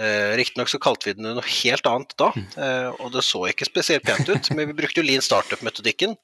Eh, 0.00 0.36
Riktignok 0.36 0.70
så 0.72 0.80
kalte 0.80 1.10
vi 1.10 1.16
den 1.18 1.28
noe 1.36 1.44
helt 1.44 1.88
annet 1.88 2.14
da, 2.20 2.30
mm. 2.32 2.46
eh, 2.64 3.02
og 3.02 3.12
det 3.12 3.24
så 3.26 3.42
ikke 3.50 3.68
spesielt 3.68 4.06
pent 4.06 4.30
ut. 4.30 4.50
men 4.56 4.70
vi 4.70 4.78
brukte 4.78 5.02
jo 5.02 5.06
lean 5.06 5.24
startup-metodikken, 5.24 6.16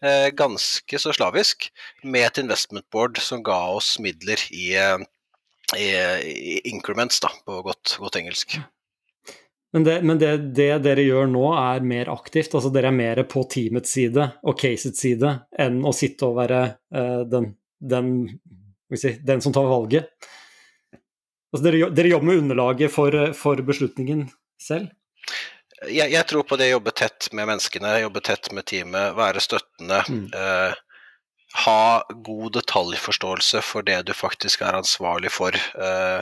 eh, 0.00 0.28
ganske 0.36 1.02
så 1.02 1.12
slavisk, 1.16 1.68
med 2.04 2.28
et 2.28 2.42
investment 2.44 2.88
board 2.94 3.20
som 3.20 3.44
ga 3.44 3.58
oss 3.74 3.96
midler 4.02 4.40
i, 4.48 4.70
eh, 4.80 4.96
i, 5.76 5.90
i 6.54 6.58
increments, 6.72 7.20
da, 7.24 7.32
på 7.44 7.60
godt, 7.66 7.98
godt 8.00 8.20
engelsk. 8.22 8.60
Men, 9.72 9.84
det, 9.84 10.02
men 10.02 10.18
det, 10.18 10.30
det, 10.56 10.70
dere 10.84 11.04
gjør 11.04 11.26
nå 11.28 11.44
er 11.52 11.84
mer 11.84 12.08
aktivt, 12.08 12.54
altså 12.56 12.70
dere 12.72 12.88
er 12.88 12.96
mer 12.96 13.20
på 13.28 13.42
teamets 13.52 13.92
side 13.98 14.24
og 14.40 14.56
casets 14.56 15.02
side 15.04 15.34
enn 15.60 15.82
å 15.84 15.92
sitte 15.92 16.30
og 16.30 16.38
være 16.38 16.60
uh, 16.96 17.20
den, 17.28 17.50
den, 17.76 18.14
si, 18.96 19.12
den 19.20 19.44
som 19.44 19.52
tar 19.52 19.68
valget. 19.68 20.08
Altså 21.52 21.66
dere, 21.66 21.90
dere, 21.92 22.14
jobber 22.14 22.30
med 22.30 22.42
underlaget 22.44 22.92
for, 22.92 23.12
for 23.36 23.60
beslutningen 23.64 24.24
selv? 24.60 24.88
Jeg, 25.86 26.10
jeg, 26.10 26.24
tror 26.26 26.48
på 26.48 26.56
det 26.58 26.72
å 26.72 26.78
jobbe 26.78 26.92
tett 26.96 27.28
med 27.36 27.46
menneskene, 27.52 27.92
jobbe 28.02 28.24
tett 28.24 28.50
med 28.56 28.66
teamet, 28.66 29.12
være 29.16 29.42
støttende. 29.44 30.00
Mm. 30.10 30.24
Eh, 30.34 30.80
ha 31.54 32.04
god 32.10 32.52
detaljforståelse 32.52 33.62
for 33.64 33.86
det 33.86 34.02
du 34.08 34.12
faktisk 34.16 34.60
er 34.66 34.76
ansvarlig 34.76 35.30
for, 35.32 35.56
uh, 35.80 36.20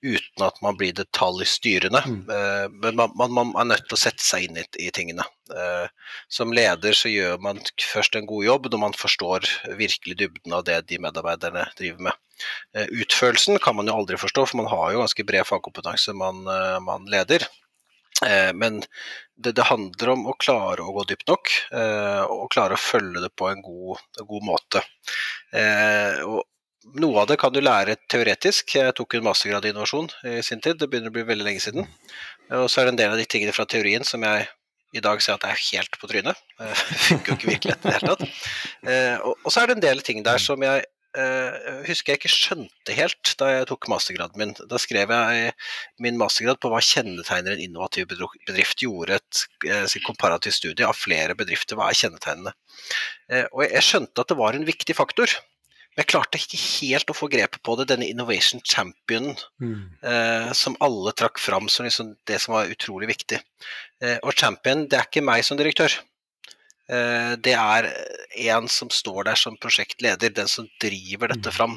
uten 0.00 0.44
at 0.46 0.60
man 0.64 0.78
blir 0.80 0.94
detaljstyrende. 0.96 2.00
Mm. 2.08 2.22
Uh, 2.28 2.64
men 2.80 2.96
man, 2.96 3.12
man, 3.18 3.34
man, 3.36 3.52
er 3.60 3.68
nødt 3.74 3.84
til 3.90 3.98
å 3.98 4.00
sette 4.00 4.24
seg 4.24 4.48
inn 4.48 4.62
i, 4.62 4.64
i 4.80 4.88
tingene. 4.94 5.26
Uh, 5.52 5.92
som 6.32 6.54
leder 6.56 6.96
så 6.96 7.12
gjør 7.12 7.36
man 7.44 7.60
først 7.84 8.16
en 8.16 8.28
god 8.30 8.48
jobb 8.48 8.70
når 8.72 8.84
man 8.86 8.96
forstår 8.96 9.48
virkelig 9.76 10.16
dybden 10.22 10.56
av 10.56 10.64
det 10.68 10.80
de 10.88 11.00
medarbeiderne 11.04 11.68
driver 11.78 12.08
med. 12.08 12.20
Utførelsen 12.74 13.60
kan 13.62 13.76
man 13.76 13.86
jo 13.86 13.94
aldri 14.00 14.16
forstå, 14.18 14.48
for 14.48 14.58
man 14.58 14.70
har 14.72 14.94
jo 14.94 15.02
ganske 15.04 15.26
bred 15.28 15.46
fagkompetanse 15.46 16.14
man, 16.16 16.40
man 16.82 17.04
leder. 17.12 17.44
Eh, 18.26 18.52
men 18.54 18.80
det, 19.36 19.52
det, 19.52 19.66
handler 19.66 20.14
om 20.14 20.24
å 20.30 20.36
klare 20.38 20.84
å 20.84 20.94
gå 20.94 21.04
dypt 21.08 21.28
nok, 21.30 21.52
eh, 21.74 22.22
og 22.30 22.50
klare 22.54 22.78
å 22.78 22.80
følge 22.80 23.24
det 23.24 23.32
på 23.38 23.50
en 23.50 23.62
god, 23.64 24.00
god 24.28 24.46
måte. 24.46 24.84
Eh, 25.52 26.22
og 26.22 26.42
noe 26.98 27.22
av 27.22 27.28
det 27.30 27.38
kan 27.40 27.54
du 27.54 27.60
lære 27.62 27.98
teoretisk. 28.10 28.74
Jeg 28.78 28.96
tok 28.98 29.18
en 29.18 29.28
mastergrad 29.28 29.66
i 29.66 29.72
innovasjon 29.72 30.10
i 30.28 30.40
sin 30.46 30.62
tid, 30.62 30.80
det 30.80 30.90
begynner 30.90 31.12
å 31.12 31.18
bli 31.18 31.26
veldig 31.28 31.46
lenge 31.46 31.62
siden. 31.62 31.86
Og 32.52 32.66
så 32.70 32.82
er 32.82 32.88
det 32.88 32.96
en 32.96 33.04
del 33.04 33.14
av 33.14 33.20
de 33.20 33.28
tingene 33.30 33.54
fra 33.54 33.68
teorien 33.70 34.04
som 34.06 34.24
jeg 34.26 34.48
i 34.92 35.00
dag 35.00 35.22
ser 35.24 35.38
at 35.38 35.44
det 35.44 35.52
er 35.54 35.62
helt 35.70 35.94
på 35.96 36.10
trynet. 36.10 36.40
Funker 37.06 37.32
jo 37.32 37.38
ikke 37.38 37.52
virkeligheten 37.54 37.86
i 37.86 37.92
det 37.92 38.00
hele 38.00 38.16
tatt. 38.16 39.30
Og 39.46 39.46
så 39.48 39.62
er 39.62 39.70
det 39.70 39.78
en 39.78 39.86
del 39.86 40.02
ting 40.04 40.20
der 40.26 40.42
som 40.42 40.60
jeg 40.66 40.82
uh, 41.18 41.82
husker 41.86 42.12
jeg 42.12 42.20
ikke 42.20 42.32
skjønte 42.32 42.96
helt 42.96 43.34
da 43.40 43.50
jeg 43.50 43.68
tok 43.70 43.88
mastergraden 43.92 44.40
min. 44.40 44.54
Da 44.70 44.80
skrev 44.80 45.12
jeg 45.12 45.54
min 46.02 46.18
mastergrad 46.20 46.60
på 46.62 46.72
hva 46.72 46.82
kjennetegner 46.84 47.56
en 47.56 47.64
innovativ 47.64 48.08
bedrift. 48.10 48.82
Gjorde 48.82 49.20
et 49.20 49.44
uh, 49.68 49.98
komparativt 50.06 50.58
studie 50.58 50.88
av 50.88 50.98
flere 50.98 51.36
bedrifter. 51.38 51.78
Hva 51.78 51.90
er 51.90 52.00
kjennetegnene? 52.00 52.54
Uh, 53.30 53.46
og 53.52 53.64
jeg 53.68 53.88
skjønte 53.88 54.24
at 54.24 54.32
det 54.32 54.40
var 54.40 54.58
en 54.58 54.68
viktig 54.68 54.98
faktor. 54.98 55.38
Men 55.92 56.06
jeg 56.06 56.08
klarte 56.08 56.38
ikke 56.40 56.58
helt 56.60 57.10
å 57.12 57.16
få 57.16 57.26
grepet 57.28 57.60
på 57.60 57.74
det, 57.76 57.90
denne 57.90 58.06
Innovation 58.08 58.62
Champion 58.64 59.34
mm. 59.60 59.80
eh, 60.08 60.52
som 60.56 60.76
alle 60.80 61.12
trakk 61.12 61.36
fram 61.36 61.68
som 61.68 61.84
liksom 61.84 62.14
det 62.28 62.38
som 62.40 62.54
var 62.56 62.72
utrolig 62.72 63.10
viktig. 63.10 63.42
Eh, 64.00 64.16
og 64.22 64.32
Champion, 64.32 64.86
det 64.88 64.96
er 64.96 65.10
ikke 65.10 65.24
meg 65.28 65.44
som 65.44 65.60
direktør. 65.60 65.92
Eh, 66.90 67.34
det 67.38 67.54
er 67.54 67.90
en 68.48 68.66
som 68.70 68.90
står 68.90 69.28
der 69.30 69.38
som 69.38 69.58
prosjektleder, 69.60 70.32
den 70.34 70.50
som 70.50 70.66
driver 70.82 71.32
dette 71.32 71.52
mm. 71.52 71.56
fram. 71.56 71.76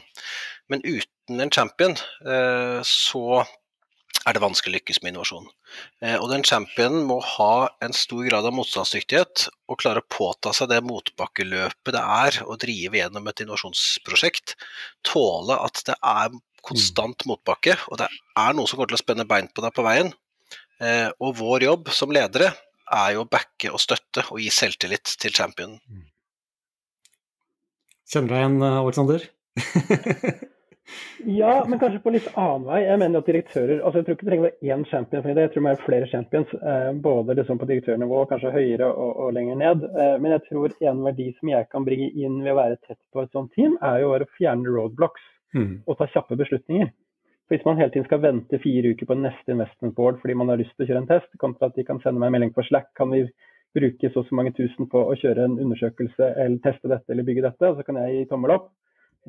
Men 0.72 0.82
uten 0.86 1.44
en 1.44 1.54
champion 1.54 1.94
eh, 2.26 2.82
så 2.88 3.44
er 4.26 4.34
det 4.34 4.42
vanskelig 4.42 4.74
å 4.74 4.76
lykkes 4.80 5.04
med 5.04 5.14
innovasjon. 5.14 5.46
Eh, 6.02 6.16
og 6.18 6.32
den 6.32 6.46
championen 6.48 7.06
må 7.06 7.20
ha 7.36 7.70
en 7.86 7.94
stor 7.94 8.26
grad 8.26 8.48
av 8.50 8.56
motstandsdyktighet 8.58 9.46
og 9.70 9.80
klare 9.84 10.02
å 10.02 10.10
påta 10.10 10.54
seg 10.56 10.72
det 10.72 10.82
motbakkeløpet 10.88 11.94
det 11.94 12.02
er 12.02 12.42
å 12.48 12.58
drive 12.58 13.00
gjennom 13.00 13.30
et 13.30 13.46
innovasjonsprosjekt. 13.46 14.58
Tåle 15.06 15.60
at 15.62 15.86
det 15.86 16.00
er 16.02 16.34
konstant 16.66 17.22
mm. 17.22 17.30
motbakke, 17.30 17.78
og 17.92 18.02
det 18.02 18.10
er 18.10 18.58
noe 18.58 18.66
som 18.66 18.80
kommer 18.80 18.90
til 18.90 18.98
å 18.98 19.06
spenne 19.06 19.30
bein 19.30 19.52
på 19.54 19.62
deg 19.62 19.76
på 19.76 19.86
veien. 19.86 20.10
Og 21.22 21.38
vår 21.38 21.64
jobb 21.64 21.92
som 21.94 22.12
ledere 22.12 22.50
er 22.94 23.16
jo 23.16 23.24
å 23.24 23.30
backe 23.30 23.72
og 23.74 23.82
støtte 23.82 24.26
og 24.32 24.42
gi 24.42 24.52
selvtillit 24.54 25.16
til 25.22 25.34
championen. 25.36 25.80
Mm. 25.90 26.06
Kjenner 28.06 28.28
du 28.28 28.34
deg 28.36 28.44
igjen, 28.44 28.60
eh, 28.62 28.82
Aleksander? 28.82 29.24
ja, 31.40 31.54
men 31.68 31.80
kanskje 31.82 32.02
på 32.04 32.14
litt 32.14 32.28
annen 32.38 32.68
vei. 32.68 32.82
Jeg 32.86 33.02
mener 33.02 33.24
at 33.24 33.30
direktører 33.30 33.80
altså 33.80 34.02
Jeg 34.02 34.06
tror 34.06 34.18
ikke 34.18 34.26
det 34.26 34.32
trenger 34.32 34.44
å 34.44 34.50
være 34.50 34.76
én 34.76 34.86
champion 34.92 35.24
for 35.24 35.30
det. 35.32 35.46
Jeg 35.46 35.54
tror 35.54 35.66
det 35.66 35.72
er 35.72 35.86
flere 35.86 36.10
champions, 36.12 36.54
eh, 36.74 36.92
både 37.08 37.38
liksom 37.40 37.62
på 37.62 37.70
direktørnivå, 37.72 38.26
kanskje 38.30 38.54
høyere 38.54 38.92
og, 38.92 39.16
og 39.26 39.34
lenger 39.38 39.62
ned. 39.64 39.88
Eh, 39.90 40.18
men 40.22 40.36
jeg 40.36 40.46
tror 40.50 40.76
en 40.92 41.02
verdi 41.08 41.32
som 41.40 41.54
jeg 41.56 41.72
kan 41.72 41.88
bringe 41.88 42.12
inn 42.14 42.38
ved 42.44 42.54
å 42.54 42.60
være 42.60 42.82
tett 42.84 43.02
på 43.14 43.26
et 43.26 43.34
sånt 43.34 43.54
team, 43.58 43.80
er 43.82 44.04
jo 44.04 44.14
å 44.14 44.30
fjerne 44.38 44.78
roadblocks 44.78 45.26
mm. 45.58 45.74
og 45.88 45.98
ta 45.98 46.10
kjappe 46.14 46.38
beslutninger. 46.40 46.94
Hvis 47.52 47.66
man 47.66 47.78
hele 47.78 47.92
tiden 47.94 48.08
skal 48.08 48.24
vente 48.24 48.58
fire 48.62 48.92
uker 48.96 49.10
på 49.10 49.18
neste 49.20 49.54
investment 49.54 49.94
board 49.98 50.18
fordi 50.22 50.34
man 50.38 50.50
har 50.50 50.58
lyst 50.62 50.74
til 50.76 50.86
å 50.86 50.90
kjøre 50.90 51.04
en 51.04 51.12
test, 51.12 51.30
kontra 51.42 51.70
at 51.70 51.78
de 51.78 51.86
kan 51.86 52.02
sende 52.02 52.22
meg 52.22 52.32
en 52.32 52.38
melding 52.38 52.56
på 52.56 52.66
Slack 52.66 52.90
kan 52.98 53.14
vi 53.14 53.26
bruke 53.76 54.10
så 54.10 54.24
og 54.24 54.30
så 54.30 54.38
mange 54.38 54.54
tusen 54.56 54.90
på 54.90 55.02
å 55.04 55.16
kjøre 55.20 55.46
en 55.46 55.60
undersøkelse 55.62 56.32
eller 56.42 56.62
teste 56.64 56.90
dette 56.90 57.12
eller 57.12 57.28
bygge 57.28 57.44
dette, 57.46 57.70
og 57.70 57.78
så 57.78 57.86
kan 57.86 58.00
jeg 58.02 58.16
gi 58.16 58.28
tommel 58.32 58.56
opp 58.56 58.72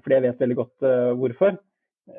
fordi 0.03 0.17
jeg 0.17 0.25
vet 0.27 0.43
veldig 0.45 0.57
godt 0.59 0.85
uh, 0.85 1.13
hvorfor. 1.17 1.55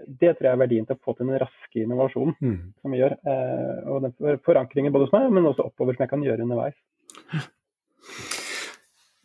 Det 0.08 0.32
tror 0.36 0.48
jeg 0.48 0.56
er 0.56 0.62
verdien 0.64 0.88
til 0.88 0.98
å 0.98 1.04
få 1.06 1.14
til 1.16 1.30
den 1.30 1.38
raske 1.44 1.84
innovasjonen 1.84 2.34
mm. 2.42 2.56
som 2.82 2.96
vi 2.96 3.02
gjør. 3.04 3.14
Uh, 3.22 3.92
og 3.94 4.08
den 4.08 4.42
forankringen 4.46 4.96
både 4.96 5.06
hos 5.06 5.14
meg, 5.14 5.28
men 5.36 5.46
også 5.46 5.68
oppover 5.70 5.94
som 5.94 6.08
jeg 6.08 6.12
kan 6.16 6.26
gjøre 6.26 6.48
underveis. 6.48 6.80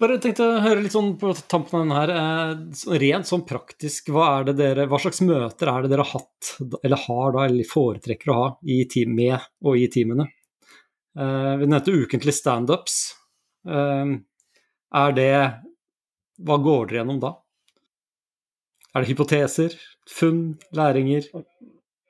Bare 0.02 0.16
tenkte 0.18 0.42
å 0.48 0.62
høre 0.64 0.82
litt 0.82 0.94
sånn 0.96 1.12
på 1.20 1.30
tampen 1.46 1.76
av 1.78 1.82
den 1.84 1.92
her, 1.94 2.10
eh, 2.10 2.96
rent 2.98 3.28
sånn 3.28 3.44
praktisk, 3.46 4.08
hva, 4.10 4.40
er 4.40 4.48
det 4.48 4.54
dere, 4.58 4.86
hva 4.90 4.98
slags 4.98 5.22
møter 5.22 5.70
er 5.70 5.84
det 5.84 5.92
dere 5.92 6.02
har 6.02 6.18
hatt, 6.18 6.48
eller 6.82 7.02
har 7.04 7.36
da, 7.36 7.44
eller 7.46 7.68
foretrekker 7.70 8.32
å 8.32 8.38
ha 8.40 8.48
team, 8.90 9.14
med 9.14 9.38
og 9.62 9.78
i 9.78 9.86
teamene? 9.86 10.26
Uh, 11.14 11.54
vi 11.60 11.68
nevnte 11.68 11.94
ukentlig 11.94 12.34
standups. 12.34 13.14
Uh, 13.68 14.18
er 14.96 15.12
det 15.12 15.32
Hva 16.42 16.56
går 16.58 16.86
dere 16.88 17.02
gjennom 17.02 17.20
da? 17.22 17.34
Er 18.96 19.04
det 19.04 19.12
hypoteser, 19.12 19.76
funn, 20.08 20.56
læringer? 20.74 21.28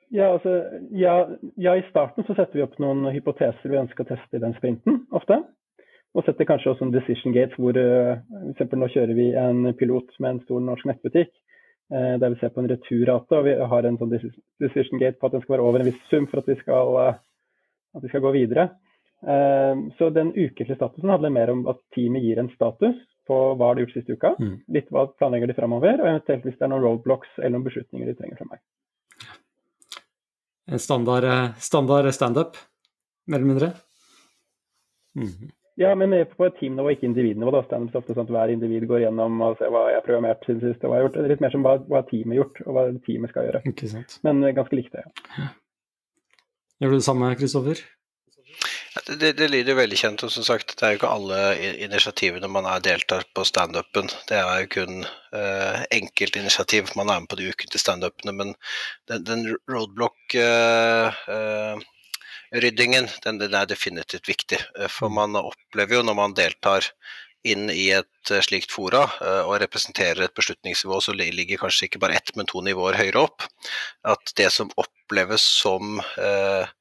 Ja, 0.09 0.31
altså, 0.33 0.63
ja, 0.89 1.27
ja, 1.57 1.75
i 1.75 1.85
starten 1.91 2.25
så 2.25 2.33
setter 2.33 2.57
vi 2.57 2.65
opp 2.65 2.79
noen 2.81 3.05
hypoteser 3.13 3.69
vi 3.69 3.83
ønsker 3.83 4.07
å 4.07 4.15
teste 4.15 4.39
i 4.39 4.41
den 4.41 4.55
sprinten, 4.57 5.03
ofte. 5.13 5.43
Og 6.13 6.25
setter 6.27 6.45
kanskje 6.45 6.73
også 6.73 6.85
en 6.85 6.93
decision 6.93 7.33
gates 7.33 7.57
hvor 7.57 7.77
f.eks. 7.77 8.51
eksempel 8.53 8.81
nå 8.81 8.89
kjører 8.93 9.17
vi 9.17 9.31
en 9.39 9.71
pilot 9.79 10.11
med 10.19 10.29
en 10.35 10.43
stor 10.45 10.61
norsk 10.61 10.89
nettbutikk. 10.89 11.31
Uh, 11.93 12.15
der 12.21 12.31
vi 12.31 12.39
ser 12.39 12.53
på 12.53 12.61
en 12.61 12.69
returrate, 12.71 13.37
og 13.37 13.45
vi 13.45 13.53
har 13.71 13.85
en 13.85 13.97
sånn 13.99 14.13
decision 14.13 15.01
gate 15.01 15.19
på 15.19 15.27
at 15.27 15.35
den 15.35 15.43
skal 15.43 15.57
være 15.57 15.65
over 15.65 15.81
en 15.81 15.89
viss 15.89 16.05
sum 16.09 16.29
for 16.31 16.41
at 16.41 16.47
vi 16.49 16.55
skal, 16.61 16.95
uh, 16.95 17.97
at 17.97 18.05
vi 18.05 18.11
skal 18.13 18.23
gå 18.23 18.33
videre. 18.37 18.69
Så 19.95 20.09
den 20.11 20.33
ukentlige 20.35 20.75
statusen 20.75 21.07
handler 21.07 21.31
mer 21.31 21.47
om 21.53 21.61
at 21.71 21.77
teamet 21.95 22.25
gir 22.25 22.41
en 22.41 22.49
status 22.51 22.97
på 23.27 23.37
hva 23.55 23.69
de 23.71 23.79
har 23.79 23.81
gjort 23.85 23.95
siste 23.95 24.17
uka. 24.17 24.33
Mm. 24.35 24.55
Litt 24.75 24.89
hva 24.91 25.05
planlegger 25.15 25.51
de 25.51 25.55
framover, 25.57 26.01
og 26.01 26.09
eventuelt 26.09 26.43
hvis 26.47 26.57
det 26.59 26.67
er 26.67 26.71
noen 26.73 26.83
roadblocks 26.83 27.37
eller 27.39 27.55
noen 27.55 27.67
beslutninger 27.67 28.09
de 28.09 28.15
trenger 28.19 28.41
fra 28.41 28.49
meg. 28.51 28.63
En 30.73 30.79
standard, 30.79 31.27
standard 31.59 32.11
standup, 32.15 32.59
mer 33.27 33.39
eller 33.39 33.51
mindre? 33.53 33.71
Mm 35.15 35.27
-hmm. 35.27 35.51
Ja, 35.81 35.95
men 35.97 36.13
på 36.37 36.45
et 36.45 36.59
teamnivå, 36.59 36.91
ikke 36.93 37.07
individnivå. 37.07 37.51
da, 37.55 37.63
Standup 37.65 37.95
ofte 37.97 38.13
sånn 38.13 38.27
at 38.27 38.35
hver 38.35 38.53
individ 38.53 38.85
går 38.89 39.07
gjennom 39.07 39.41
og 39.41 39.57
ser 39.57 39.73
hva 39.73 39.87
jeg 39.89 39.97
har 39.97 40.05
programmert 40.05 40.45
siden 40.45 40.61
sist. 40.61 40.83
og 40.83 40.91
hva 40.91 40.99
jeg 40.99 41.01
har 41.01 41.09
gjort. 41.09 41.31
Litt 41.31 41.41
mer 41.41 41.55
som 41.55 41.65
hva, 41.65 41.73
hva 41.89 42.03
teamet 42.09 42.35
har 42.35 42.41
gjort, 42.43 42.61
og 42.67 42.77
hva 42.77 42.85
teamet 43.07 43.33
skal 43.33 43.49
gjøre. 43.49 43.63
Ikke 43.71 43.89
sant. 43.89 44.15
Men 44.27 44.43
eh, 44.43 44.53
ganske 44.53 44.77
likt 44.77 44.93
det. 44.93 45.07
Ja. 45.39 45.49
Gjør 46.83 46.93
du 46.93 46.99
det 46.99 47.07
samme, 47.07 47.33
Kristoffer? 47.39 47.81
Det, 49.07 49.31
det, 49.39 49.47
lyder 49.49 49.73
veldig 49.73 49.97
kjent, 49.97 50.23
og 50.25 50.29
som 50.29 50.45
sagt, 50.45 50.75
det 50.77 50.85
er 50.85 50.93
jo 50.93 50.99
ikke 50.99 51.09
alle 51.09 51.37
initiativene 51.81 52.49
man 52.51 52.67
er 52.69 52.83
deltar 52.85 53.25
på 53.33 53.45
standupen. 53.49 54.11
Det 54.29 54.37
er 54.37 54.61
jo 54.61 54.69
kun 54.75 54.99
eh, 55.33 55.79
enkeltinitiativ 55.97 56.93
man 56.99 57.09
er 57.09 57.23
med 57.23 57.31
på 57.31 57.39
de 57.39 57.49
ukentlige 57.49 57.81
standupene, 57.81 58.35
men 58.37 58.53
den, 59.09 59.25
den 59.25 59.47
roadblock 59.71 60.37
eh, 60.37 61.23
uh, 61.25 61.81
ryddingen 62.53 63.09
den, 63.23 63.39
den, 63.41 63.53
er 63.57 63.69
definitivt 63.69 64.29
viktig. 64.29 64.59
Eh, 64.79 64.89
for 64.91 65.11
mm. 65.11 65.19
man 65.19 65.41
opplever 65.41 65.99
jo 65.99 66.05
når 66.07 66.17
man 66.19 66.35
deltar 66.37 66.89
inn 67.43 67.67
i 67.71 67.89
et 67.95 68.31
eh, 68.31 68.43
slikt 68.45 68.71
fora 68.71 69.03
eh, 69.21 69.41
og 69.43 69.59
representerer 69.63 70.25
et 70.25 70.35
beslutningsnivå 70.37 70.99
som 71.03 71.17
ligger 71.17 71.61
kanskje 71.61 71.89
ikke 71.89 72.01
bare 72.03 72.19
ett, 72.19 72.31
men 72.39 72.49
to 72.49 72.63
nivåer 72.63 72.99
høyere 72.99 73.25
opp, 73.25 73.47
at 74.07 74.35
det 74.39 74.49
som 74.55 74.71
oppleves 74.79 75.43
som 75.43 75.99
eh, 76.17 76.71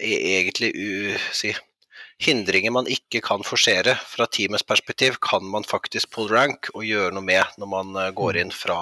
egentlig 0.00 0.72
u, 0.72 1.12
si, 1.36 1.52
hindringer 2.22 2.72
man 2.72 2.88
ikke 2.90 3.20
kan 3.24 3.44
forsere 3.44 3.96
fra 4.08 4.26
teamets 4.30 4.64
perspektiv, 4.64 5.18
kan 5.20 5.44
man 5.44 5.66
faktisk 5.68 6.12
pull 6.14 6.30
rank 6.32 6.70
og 6.72 6.86
gjøre 6.86 7.12
noe 7.16 7.26
med 7.26 7.58
når 7.60 7.72
man 7.72 7.98
går 8.16 8.38
mm. 8.38 8.40
inn 8.44 8.54
fra, 8.54 8.78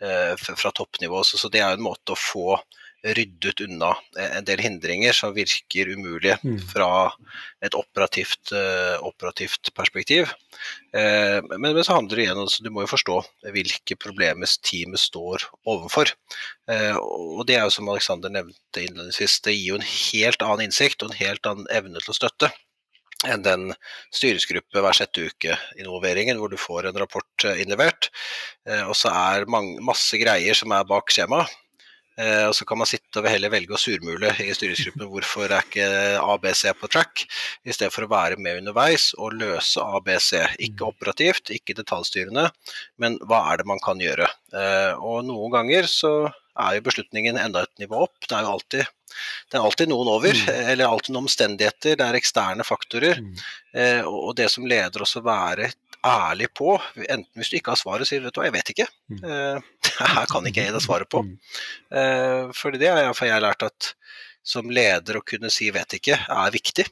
eh, 0.00 0.32
fra 0.38 0.72
toppnivå. 0.72 1.24
Så, 1.26 1.40
så, 1.42 1.52
det 1.52 1.60
er 1.60 1.76
en 1.76 1.84
måte 1.84 2.14
å 2.14 2.18
få 2.18 2.60
ryddet 3.02 3.60
unna 3.64 3.90
en 4.14 4.46
del 4.46 4.62
hindringer 4.62 5.14
som 5.16 5.34
virker 5.34 5.90
umulige 5.90 6.36
mm. 6.42 6.58
fra 6.70 7.10
et 7.64 7.74
operativt, 7.74 8.52
uh, 8.54 8.98
operativt 9.02 9.72
perspektiv. 9.74 10.30
Uh, 10.94 11.42
men, 11.50 11.72
men, 11.72 11.82
så 11.82 11.96
handler 11.98 12.18
det 12.18 12.26
igjen 12.26 12.42
altså, 12.44 12.62
du 12.62 12.70
må 12.74 12.84
jo 12.84 12.92
forstå 12.92 13.18
hvilke 13.54 13.98
problemer 13.98 14.50
teamet 14.62 15.02
står 15.02 15.48
overfor. 15.66 16.14
Og 17.02 17.42
det 17.48 17.56
er 17.58 17.64
jo 17.66 17.72
som 17.74 17.88
Alexander 17.90 18.30
nevnte 18.32 18.84
innledningsvis, 18.84 19.40
det 19.44 19.56
gir 19.56 19.72
jo 19.72 19.78
en 19.80 19.88
helt 19.88 20.44
annen 20.46 20.68
innsikt 20.68 21.02
og 21.02 21.10
en 21.10 21.18
helt 21.18 21.48
annen 21.48 21.66
evne 21.74 22.00
til 22.00 22.14
å 22.14 22.16
støtte 22.16 22.52
enn 23.28 23.42
den 23.44 23.68
styringsgruppe 24.14 24.80
hver 24.82 24.96
sjette 24.98 25.28
uke-involveringen, 25.30 26.40
hvor 26.40 26.50
du 26.50 26.56
får 26.58 26.88
en 26.88 26.96
rapport 26.98 27.44
innlevert. 27.52 28.08
Og 28.88 28.96
så 28.98 29.12
er 29.14 29.46
masse 29.46 30.18
greier 30.18 30.58
som 30.58 30.74
er 30.74 30.88
bak 30.88 31.12
skjemaet. 31.14 31.52
Eh, 32.20 32.44
og 32.48 32.54
så 32.56 32.66
kan 32.68 32.80
man 32.80 32.88
sitte 32.88 33.22
og 33.22 33.28
heller 33.30 33.52
velge 33.52 33.72
å 33.76 33.80
surmule 33.80 34.34
i 34.44 34.50
styringsgruppen 34.52 35.08
hvorfor 35.08 35.48
er 35.48 35.64
ikke 35.64 35.86
ABC 36.20 36.66
på 36.76 36.90
track, 36.92 37.24
i 37.64 37.72
stedet 37.72 37.92
for 37.94 38.04
å 38.04 38.12
være 38.12 38.36
med 38.42 38.60
underveis 38.60 39.12
og 39.16 39.38
løse 39.40 39.80
ABC. 39.80 40.34
Ikke 40.68 40.90
operativt, 40.90 41.52
ikke 41.54 41.76
detaljstyrende, 41.78 42.48
men 43.00 43.18
hva 43.24 43.44
er 43.52 43.62
det 43.62 43.68
man 43.70 43.80
kan 43.84 44.00
gjøre. 44.02 44.28
Eh, 44.52 44.92
og 45.00 45.24
noen 45.28 45.54
ganger 45.56 45.88
så 45.90 46.14
er 46.52 46.76
jo 46.76 46.84
beslutningen 46.84 47.38
enda 47.40 47.64
et 47.64 47.80
nivå 47.80 48.02
opp. 48.04 48.26
Det 48.26 48.36
er 48.36 48.44
jo 48.44 48.56
alltid, 48.58 48.90
det 49.48 49.58
er 49.58 49.64
alltid 49.64 49.92
noen 49.92 50.10
over, 50.12 50.36
mm. 50.36 50.50
eller 50.74 50.88
alltid 50.88 51.14
noen 51.14 51.24
omstendigheter, 51.24 51.96
det 51.96 52.08
er 52.08 52.18
eksterne 52.18 52.66
faktorer. 52.66 53.22
Mm. 53.24 53.46
Eh, 53.72 54.02
og 54.04 54.34
det 54.36 54.50
som 54.52 54.68
leder 54.68 55.06
oss 55.06 55.16
å 55.16 55.24
være 55.24 55.72
ærlig 56.06 56.48
på, 56.54 56.74
enten 56.98 57.38
hvis 57.38 57.52
du 57.52 57.58
ikke 57.58 57.74
har 57.74 57.80
svaret, 57.80 58.08
sier 58.08 58.22
vet 58.24 58.34
du 58.34 58.40
hva, 58.40 58.48
jeg 58.48 58.56
vet 58.56 58.72
ikke. 58.74 58.88
Mm. 59.12 59.20
Uh, 59.22 59.86
her 60.16 60.30
kan 60.30 60.48
ikke 60.48 60.64
jeg 60.64 60.72
gi 60.72 60.76
deg 60.76 60.84
svaret 60.84 61.10
på. 61.12 61.22
Uh, 61.94 62.50
fordi 62.56 62.82
det 62.82 62.90
har 62.90 63.02
jeg, 63.04 63.14
jeg 63.30 63.44
lært 63.44 63.66
at 63.66 63.92
som 64.42 64.70
leder 64.74 65.18
å 65.18 65.24
kunne 65.26 65.52
si 65.54 65.70
vet 65.74 65.98
ikke, 65.98 66.18
er 66.18 66.54
viktig. 66.54 66.88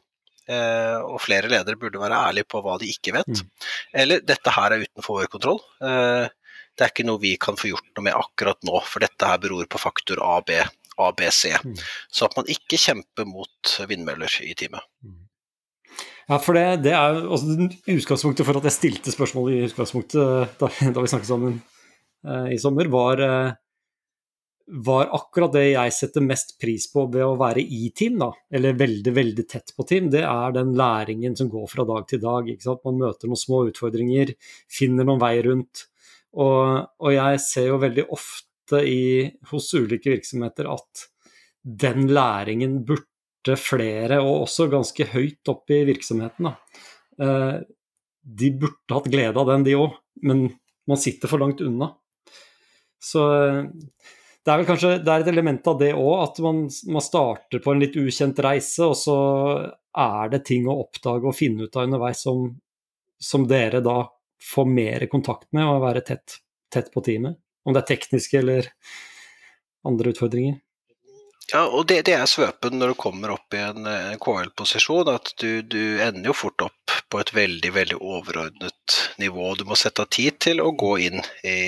Uh, 0.51 0.99
og 1.07 1.21
flere 1.23 1.51
ledere 1.51 1.79
burde 1.79 2.01
være 2.03 2.19
ærlige 2.31 2.49
på 2.51 2.63
hva 2.65 2.77
de 2.81 2.91
ikke 2.91 3.15
vet. 3.19 3.31
Mm. 3.31 3.71
Eller 4.03 4.27
dette 4.27 4.55
her 4.55 4.75
er 4.75 4.85
utenfor 4.87 5.21
vår 5.21 5.33
kontroll. 5.33 5.63
det 5.81 6.87
er 6.87 6.93
ikke 6.93 7.07
noe 7.07 7.23
vi 7.23 7.35
kan 7.39 7.59
få 7.59 7.73
gjort 7.73 7.91
noe 7.97 8.07
med 8.07 8.19
akkurat 8.19 8.63
nå, 8.67 8.79
for 8.87 9.03
dette 9.03 9.27
her 9.27 9.43
beror 9.43 9.67
på 9.71 9.83
faktor 9.83 10.23
A, 10.25 10.39
B, 10.47 10.59
ABC. 11.01 11.51
Mm. 11.65 11.75
Så 12.11 12.29
at 12.29 12.39
man 12.39 12.51
ikke 12.51 12.79
kjemper 12.81 13.27
mot 13.29 13.75
vindmøller 13.91 14.39
i 14.47 14.55
teamet. 14.59 14.87
Ja, 16.31 16.39
for 16.39 16.55
det, 16.55 16.85
det 16.87 16.93
er 16.95 17.25
også 17.27 17.57
utgangspunktet 17.91 18.47
for 18.47 18.61
at 18.61 18.69
jeg 18.69 18.77
stilte 18.77 19.11
spørsmålet 19.11 19.57
i 19.57 19.65
utgangspunktet 19.67 20.61
da, 20.61 20.69
da 20.95 21.03
vi 21.03 21.11
snakket 21.11 21.31
sammen 21.31 21.59
i 22.53 22.59
sommer, 22.61 22.87
var, 22.93 23.21
var, 24.87 25.09
akkurat 25.17 25.55
det 25.57 25.65
jeg 25.73 25.95
setter 25.97 26.23
mest 26.23 26.55
pris 26.61 26.85
på 26.93 27.07
ved 27.11 27.25
å 27.25 27.39
være 27.41 27.65
i 27.65 27.89
team, 27.97 28.19
da, 28.21 28.29
eller 28.53 28.79
veldig, 28.79 29.15
veldig 29.17 29.47
tett 29.49 29.73
på 29.75 29.87
team. 29.89 30.11
Det 30.13 30.23
er 30.29 30.55
den 30.55 30.75
læringen 30.79 31.35
som 31.39 31.51
går 31.51 31.67
fra 31.73 31.87
dag 31.89 32.07
til 32.11 32.23
dag. 32.23 32.51
Man 32.85 33.01
møter 33.01 33.31
noen 33.31 33.41
små 33.41 33.65
utfordringer, 33.71 34.35
finner 34.71 35.09
noen 35.09 35.23
vei 35.23 35.35
rundt. 35.49 35.87
Og, 36.39 36.87
og 37.03 37.15
jeg 37.15 37.43
ser 37.43 37.71
jo 37.73 37.81
veldig 37.83 38.07
ofte 38.15 38.85
i, 38.87 39.27
hos 39.51 39.73
ulike 39.75 40.13
virksomheter 40.13 40.71
at 40.71 41.09
den 41.61 42.07
læringen 42.13 42.83
burde 42.87 43.10
flere, 43.59 44.21
og 44.21 44.45
også 44.45 44.69
ganske 44.73 45.07
høyt 45.13 45.49
opp 45.53 45.73
i 45.73 45.83
virksomheten, 45.89 46.51
da, 46.51 47.63
de 48.21 48.51
burde 48.53 48.95
hatt 48.95 49.09
glede 49.11 49.41
av 49.41 49.49
den, 49.49 49.65
de 49.65 49.77
òg, 49.79 49.95
men 50.27 50.49
man 50.89 51.01
sitter 51.01 51.31
for 51.31 51.41
langt 51.41 51.61
unna. 51.65 51.93
Så 53.01 53.25
eh, 53.35 53.65
det 54.45 54.53
er 54.53 54.61
vel 54.61 54.69
kanskje 54.69 54.93
det 55.05 55.13
er 55.13 55.25
et 55.25 55.33
element 55.33 55.69
av 55.73 55.79
det 55.81 55.93
òg, 55.97 56.15
at 56.25 56.41
man, 56.45 56.65
man, 56.93 57.05
starter 57.05 57.63
på 57.65 57.75
en 57.75 57.83
litt 57.83 57.99
ukjent 58.01 58.41
reise, 58.45 58.87
og 58.87 58.97
så 58.99 59.19
er 59.91 60.33
det 60.33 60.45
ting 60.49 60.69
å 60.69 60.79
oppdage 60.85 61.29
og 61.29 61.37
finne 61.37 61.67
ut 61.67 61.77
av 61.77 61.89
underveis 61.89 62.25
som, 62.27 62.49
som 63.21 63.47
dere 63.49 63.83
da 63.85 64.03
får 64.41 64.69
mer 64.69 65.05
kontakt 65.13 65.51
med 65.57 65.69
og 65.69 65.83
være 65.85 66.05
tett, 66.07 66.41
tett 66.73 66.93
på 66.93 67.03
teamet. 67.05 67.37
Om 67.69 67.77
det 67.77 67.83
er 67.83 67.91
tekniske 67.91 68.41
eller 68.41 68.69
andre 69.87 70.15
utfordringer. 70.15 70.61
Ja, 71.51 71.65
og 71.67 71.89
det, 71.91 72.05
det, 72.07 72.15
er 72.15 72.29
svøpen 72.31 72.79
når 72.79 72.93
du 72.93 72.99
kommer 73.01 73.33
opp 73.35 73.55
i 73.57 73.63
en, 73.65 73.87
en 73.91 74.21
KL-posisjon, 74.23 75.09
at 75.11 75.33
du, 75.43 75.63
du, 75.67 75.99
ender 75.99 76.31
jo 76.31 76.37
fort 76.37 76.63
opp 76.63 76.95
på 77.11 77.19
et 77.19 77.33
veldig, 77.35 77.73
veldig 77.75 77.99
overordnet 77.99 78.99
nivå. 79.19 79.49
Du 79.59 79.65
må 79.67 79.79
sette 79.79 80.05
av 80.05 80.13
tid 80.15 80.39
til 80.43 80.63
å 80.63 80.71
gå 80.79 80.93
inn 81.09 81.19
i 81.43 81.59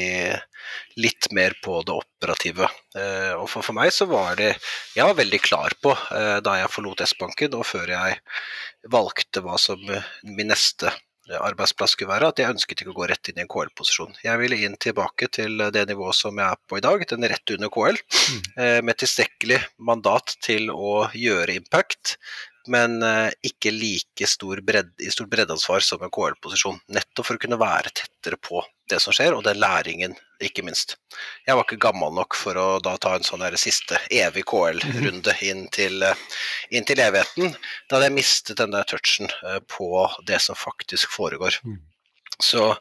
litt 1.03 1.33
mer 1.35 1.57
på 1.65 1.81
det 1.87 1.97
operative. 1.99 2.69
Eh, 2.95 3.33
og 3.35 3.49
for, 3.51 3.67
for, 3.67 3.75
meg 3.75 3.91
så 3.95 4.07
var 4.07 4.37
det 4.39 4.53
Jeg 4.95 5.09
var 5.09 5.19
veldig 5.19 5.41
klar 5.43 5.75
på, 5.83 5.97
eh, 6.15 6.39
da 6.45 6.61
jeg 6.61 6.73
forlot 6.73 7.03
S-banken 7.09 7.59
og 7.59 7.67
før 7.67 7.91
jeg 7.97 8.21
valgte 8.93 9.43
hva 9.43 9.59
som 9.61 9.83
min 9.83 10.53
neste 10.53 10.95
arbeidsplass 11.41 11.97
skulle 11.97 12.13
være, 12.13 12.31
at 12.33 12.43
jeg 12.43 12.53
ønsket 12.53 12.83
ikke 12.83 12.93
å 12.93 12.99
gå 13.01 13.09
rett 13.11 13.31
inn 13.31 13.41
i 13.41 13.45
en 13.45 13.51
KL-posisjon. 13.51 14.15
Jeg 14.25 14.41
ville 14.41 14.61
inn 14.67 14.79
tilbake 14.81 15.29
til 15.33 15.65
det 15.75 15.87
nivået 15.91 16.19
som 16.19 16.39
jeg 16.39 16.47
er 16.49 16.63
på 16.69 16.79
i 16.79 16.85
dag, 16.85 17.05
den 17.09 17.29
rett 17.33 17.55
under 17.57 17.73
KL, 17.73 17.99
mm. 17.99 18.41
Eh, 18.63 18.79
med 18.85 18.99
tilstrekkelig 19.01 19.61
mandat 19.81 20.37
til 20.45 20.71
å 20.73 21.07
gjøre 21.17 21.57
impact, 21.61 22.17
men 22.71 23.01
eh, 23.07 23.33
ikke 23.49 23.73
like 23.75 24.29
stor 24.29 24.61
bredd, 24.65 24.93
i 25.03 25.11
stort 25.11 25.31
breddeansvar 25.33 25.83
som 25.85 26.03
en 26.05 26.13
KL-posisjon. 26.13 26.79
Nettopp 26.95 27.29
for 27.29 27.39
å 27.39 27.43
kunne 27.43 27.61
være 27.61 27.95
tettere 27.95 28.39
på 28.39 28.63
det 28.93 29.01
som 29.03 29.15
skjer, 29.17 29.35
og 29.37 29.45
den 29.47 29.61
læringen, 29.63 30.17
ikke 30.43 30.65
minst. 30.67 30.97
Jeg 31.47 31.57
var 31.59 31.67
ikke 31.67 31.81
gammel 31.83 32.13
nok 32.17 32.37
for 32.39 32.59
å 32.59 32.67
da 32.85 32.97
ta 33.01 33.15
en 33.17 33.27
sånn 33.27 33.45
siste 33.61 33.99
evig 34.11 34.45
KL-runde 34.51 35.37
inn, 35.49 35.67
eh, 35.77 36.27
inn, 36.71 36.89
til 36.89 37.03
evigheten. 37.03 37.57
Da 37.89 37.97
hadde 37.97 38.11
jeg 38.11 38.19
mistet 38.19 38.61
den 38.61 38.75
der 38.75 38.89
touchen 38.89 39.31
eh, 39.31 39.61
på 39.71 40.07
det 40.29 40.43
som 40.45 40.59
faktisk 40.59 41.11
foregår. 41.15 41.61
Mm. 41.65 41.81
Så 42.43 42.77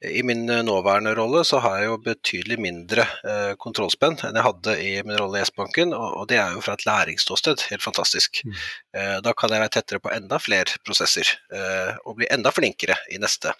i 0.00 0.22
min 0.22 0.48
eh, 0.50 0.62
nåværende 0.62 1.14
rolle 1.14 1.44
så 1.44 1.60
har 1.62 1.78
jeg 1.78 1.90
jo 1.90 1.98
betydelig 2.02 2.56
mindre 2.58 3.04
eh, 3.28 3.52
kontrollspenn 3.60 4.16
enn 4.26 4.38
jeg 4.38 4.46
hadde 4.46 4.74
i 4.82 4.90
min 5.06 5.18
rolle 5.20 5.40
i 5.40 5.46
S-banken, 5.46 5.94
og, 5.94 6.08
og, 6.22 6.24
det 6.30 6.40
er 6.42 6.56
jo 6.56 6.64
fra 6.64 6.74
et 6.74 6.86
læringsståsted 6.88 7.68
helt 7.70 7.84
fantastisk. 7.84 8.42
Mm. 8.44 8.56
Eh, 8.98 9.16
da 9.22 9.34
kan 9.36 9.52
jeg 9.52 9.62
være 9.62 9.74
tettere 9.76 10.02
på 10.02 10.12
enda 10.16 10.40
flere 10.42 10.80
prosesser 10.86 11.30
eh, 11.54 11.92
og 12.04 12.18
bli 12.18 12.30
enda 12.34 12.50
flinkere 12.54 12.98
i 13.14 13.20
neste, 13.22 13.54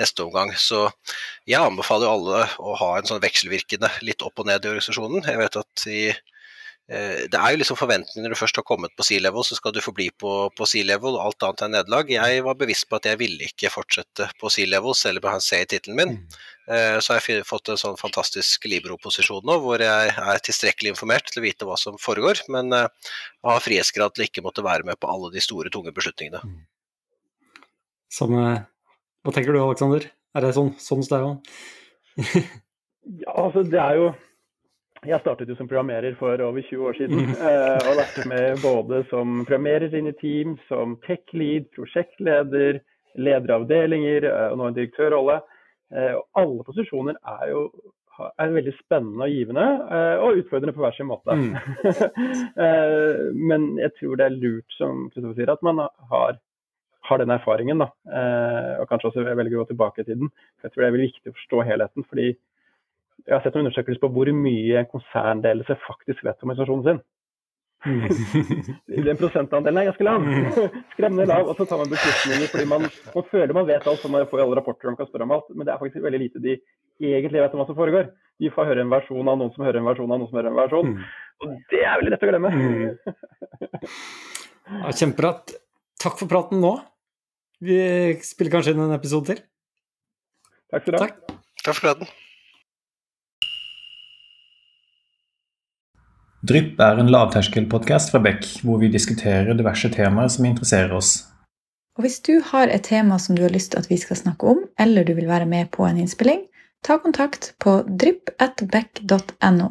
neste 0.00 0.24
omgang. 0.24 0.54
Så 0.56 0.86
jeg 1.48 1.60
anbefaler 1.60 2.10
alle 2.10 2.44
å 2.58 2.74
ha 2.80 2.90
en 2.98 3.08
sånn 3.08 3.22
vekselvirkende 3.22 3.90
litt 4.06 4.24
opp 4.26 4.40
og 4.40 4.50
ned 4.50 4.64
i 4.64 4.72
organisasjonen. 4.72 5.24
Jeg 5.28 5.42
vet 5.42 5.60
at 5.62 5.86
i 5.92 6.02
Eh, 6.88 7.26
det 7.28 7.36
er 7.36 7.52
jo 7.52 7.58
liksom 7.60 7.76
forventninger 7.76 8.24
når 8.24 8.32
du 8.32 8.40
først 8.40 8.56
har 8.56 8.64
kommet 8.64 8.94
på 8.96 9.04
C-level, 9.04 9.44
så 9.44 9.58
skal 9.58 9.74
du 9.76 9.80
forbli 9.84 10.06
på, 10.22 10.30
på 10.56 10.68
C-level, 10.70 11.18
alt 11.20 11.44
annet 11.44 11.64
er 11.66 11.72
nederlag. 11.74 12.12
Jeg 12.14 12.44
var 12.46 12.56
bevisst 12.56 12.86
på 12.88 12.96
at 12.96 13.10
jeg 13.10 13.20
ville 13.20 13.44
ikke 13.50 13.68
fortsette 13.72 14.30
på 14.40 14.52
C-level, 14.54 14.96
selv 14.96 15.20
om 15.20 15.28
jeg 15.28 15.36
har 15.36 15.44
C 15.44 15.58
i 15.60 15.66
tittelen 15.68 15.98
min. 15.98 16.14
Mm. 16.16 16.38
Eh, 16.72 16.96
så 17.04 17.12
har 17.12 17.20
jeg 17.20 17.44
fått 17.48 17.68
en 17.74 17.80
sånn 17.80 18.00
fantastisk 18.00 18.64
Libro-posisjon 18.72 19.44
nå, 19.44 19.58
hvor 19.64 19.84
jeg 19.84 20.14
er 20.16 20.42
tilstrekkelig 20.48 20.94
informert 20.94 21.28
til 21.28 21.42
å 21.42 21.44
vite 21.44 21.68
hva 21.68 21.76
som 21.80 22.00
foregår, 22.00 22.40
men 22.52 22.72
uh, 22.72 22.88
har 23.44 23.62
frihetsgrad 23.64 24.16
til 24.16 24.24
ikke 24.24 24.44
måtte 24.44 24.64
være 24.64 24.88
med 24.88 24.96
på 25.00 25.12
alle 25.12 25.28
de 25.34 25.44
store, 25.44 25.72
tunge 25.74 25.92
beslutningene. 25.96 26.40
Mm. 26.40 26.58
Som, 28.08 28.32
hva 29.24 29.34
tenker 29.34 29.54
du 29.54 29.60
Aleksander? 29.62 30.08
Er 30.36 30.44
det 30.44 30.54
sånn, 30.56 30.74
sånn 30.82 31.04
òg? 31.18 31.52
ja, 33.22 33.32
altså 33.34 33.64
det 33.66 33.80
er 33.82 34.00
jo 34.00 34.08
jeg 35.06 35.20
startet 35.22 35.50
jo 35.50 35.54
som 35.58 35.68
programmerer 35.70 36.16
for 36.18 36.40
over 36.42 36.64
20 36.64 36.86
år 36.88 36.96
siden. 36.98 37.28
Mm. 37.28 37.34
Eh, 37.48 37.84
og 37.86 37.98
lærte 38.00 38.24
med 38.28 38.62
både 38.62 39.04
som 39.12 39.44
programmerer 39.44 39.94
inn 39.94 40.10
i 40.10 40.16
team, 40.18 40.56
som 40.66 40.96
tech-lead, 41.06 41.68
prosjektleder, 41.76 42.80
leder 43.18 43.54
av 43.54 43.62
avdelinger 43.62 44.26
eh, 44.26 44.48
og 44.50 44.58
nå 44.58 44.66
en 44.68 44.78
direktørrolle. 44.78 45.38
Eh, 45.94 46.16
og 46.18 46.42
alle 46.42 46.66
posisjoner 46.66 47.20
er 47.38 47.46
jo 47.52 47.68
er 48.18 48.50
veldig 48.50 48.72
spennende 48.80 49.28
og 49.28 49.30
givende, 49.30 49.64
og 50.26 50.40
utfordrende 50.40 50.72
på 50.74 50.82
hver 50.82 50.94
sin 50.96 51.06
måte. 51.06 51.36
Mm. 51.38 51.52
Men 53.52 53.68
jeg 53.78 53.92
tror 54.00 54.18
det 54.18 54.24
er 54.26 54.34
lurt, 54.34 54.66
som 54.74 55.04
Kristoffer 55.12 55.36
sier, 55.38 55.52
at 55.52 55.62
man 55.62 55.84
har, 56.10 56.40
har 57.08 57.22
den 57.22 57.34
erfaringen. 57.34 57.82
Da. 57.82 57.90
Eh, 58.08 58.72
og 58.82 58.88
kanskje 58.90 59.10
også 59.10 59.26
velger 59.26 59.58
å 59.58 59.64
gå 59.64 59.68
tilbake 59.72 60.04
i 60.04 60.08
tiden. 60.08 60.32
Jeg 60.62 60.72
tror 60.72 60.84
det 60.84 60.88
er 60.88 60.96
veldig 60.96 61.10
viktig 61.10 61.32
å 61.32 61.38
forstå 61.38 61.66
helheten. 61.70 62.06
fordi 62.08 62.28
jeg 63.26 63.34
har 63.34 63.42
sett 63.44 63.56
noen 63.56 63.66
undersøkelser 63.66 64.00
på 64.00 64.10
hvor 64.14 64.30
mye 64.32 64.80
en 64.80 64.90
konsernledelse 64.90 65.76
faktisk 65.84 66.22
vet 66.24 66.44
om 66.44 66.52
organisasjonen 66.52 66.84
sin. 66.86 67.00
Den 69.06 69.18
prosentandelen 69.18 69.78
er 69.78 69.88
ganske 69.90 70.06
lav. 70.06 70.24
Skremmende 70.94 71.28
lav. 71.30 71.50
Og 71.50 71.58
så 71.58 71.66
tar 71.68 71.82
man 71.82 71.90
beslutninger 71.92 72.50
fordi 72.52 72.66
man, 72.70 72.88
man 73.14 73.28
føler 73.30 73.54
man 73.54 73.68
vet 73.68 73.86
alt, 73.86 74.02
så 74.02 74.10
man 74.12 74.26
får 74.30 74.44
alle 74.44 74.58
rapporter 74.58 74.90
man 74.90 74.98
kan 74.98 75.10
spørre 75.10 75.28
om 75.28 75.36
alt. 75.36 75.50
Men 75.54 75.66
det 75.66 75.74
er 75.74 75.82
faktisk 75.82 76.04
veldig 76.06 76.22
lite 76.24 76.42
de 76.44 76.56
egentlig 76.98 77.42
vet 77.42 77.54
om 77.54 77.62
hva 77.62 77.68
som 77.68 77.78
foregår. 77.78 78.10
De 78.38 78.50
får 78.54 78.70
høre 78.70 78.84
en 78.86 78.92
versjon 78.92 79.30
av 79.30 79.38
noen 79.38 79.54
som 79.54 79.66
hører 79.66 79.80
en 79.80 79.90
versjon 79.90 80.10
av 80.10 80.20
noen 80.20 80.30
som 80.30 80.38
hører 80.40 80.52
en 80.52 80.60
versjon. 80.62 80.92
Mm. 80.94 81.06
Og 81.38 81.54
det 81.70 81.84
er 81.84 82.00
veldig 82.00 82.14
lett 82.14 82.26
å 82.26 82.32
glemme. 82.32 82.54
Mm. 82.58 82.90
Ja, 84.68 84.90
Kjempebra. 84.92 85.30
Takk 85.96 86.18
for 86.20 86.28
praten 86.28 86.60
nå. 86.60 86.74
Vi 87.64 87.78
spiller 88.22 88.54
kanskje 88.54 88.74
inn 88.74 88.84
en 88.84 88.94
episode 88.94 89.32
til. 89.32 89.44
Takk 90.70 90.84
skal 90.84 90.94
du 90.94 90.98
ha. 90.98 91.06
Takk. 91.08 91.38
Takk 91.64 91.74
for 91.74 91.86
gleden. 91.86 92.10
Drypp 96.48 96.78
er 96.80 97.00
en 97.02 97.10
lavterskelpodkast 97.10 98.12
fra 98.12 98.20
Beck, 98.22 98.46
hvor 98.62 98.78
vi 98.78 98.92
diskuterer 98.92 99.58
diverse 99.58 99.90
temaer 99.90 100.30
som 100.30 100.46
interesserer 100.46 100.94
oss. 100.94 101.24
Og 101.98 102.04
Hvis 102.06 102.20
du 102.22 102.38
har 102.52 102.70
et 102.70 102.86
tema 102.86 103.18
som 103.18 103.34
du 103.34 103.42
har 103.42 103.50
lyst 103.50 103.72
til 103.72 103.82
at 103.82 103.90
vi 103.90 103.98
skal 103.98 104.16
snakke 104.16 104.46
om, 104.46 104.62
eller 104.78 105.04
du 105.04 105.16
vil 105.18 105.26
være 105.26 105.50
med 105.50 105.72
på 105.74 105.82
en 105.82 105.98
innspilling, 105.98 106.44
ta 106.86 107.00
kontakt 107.02 107.56
på 107.58 107.80
drypp.beck.no. 107.90 109.68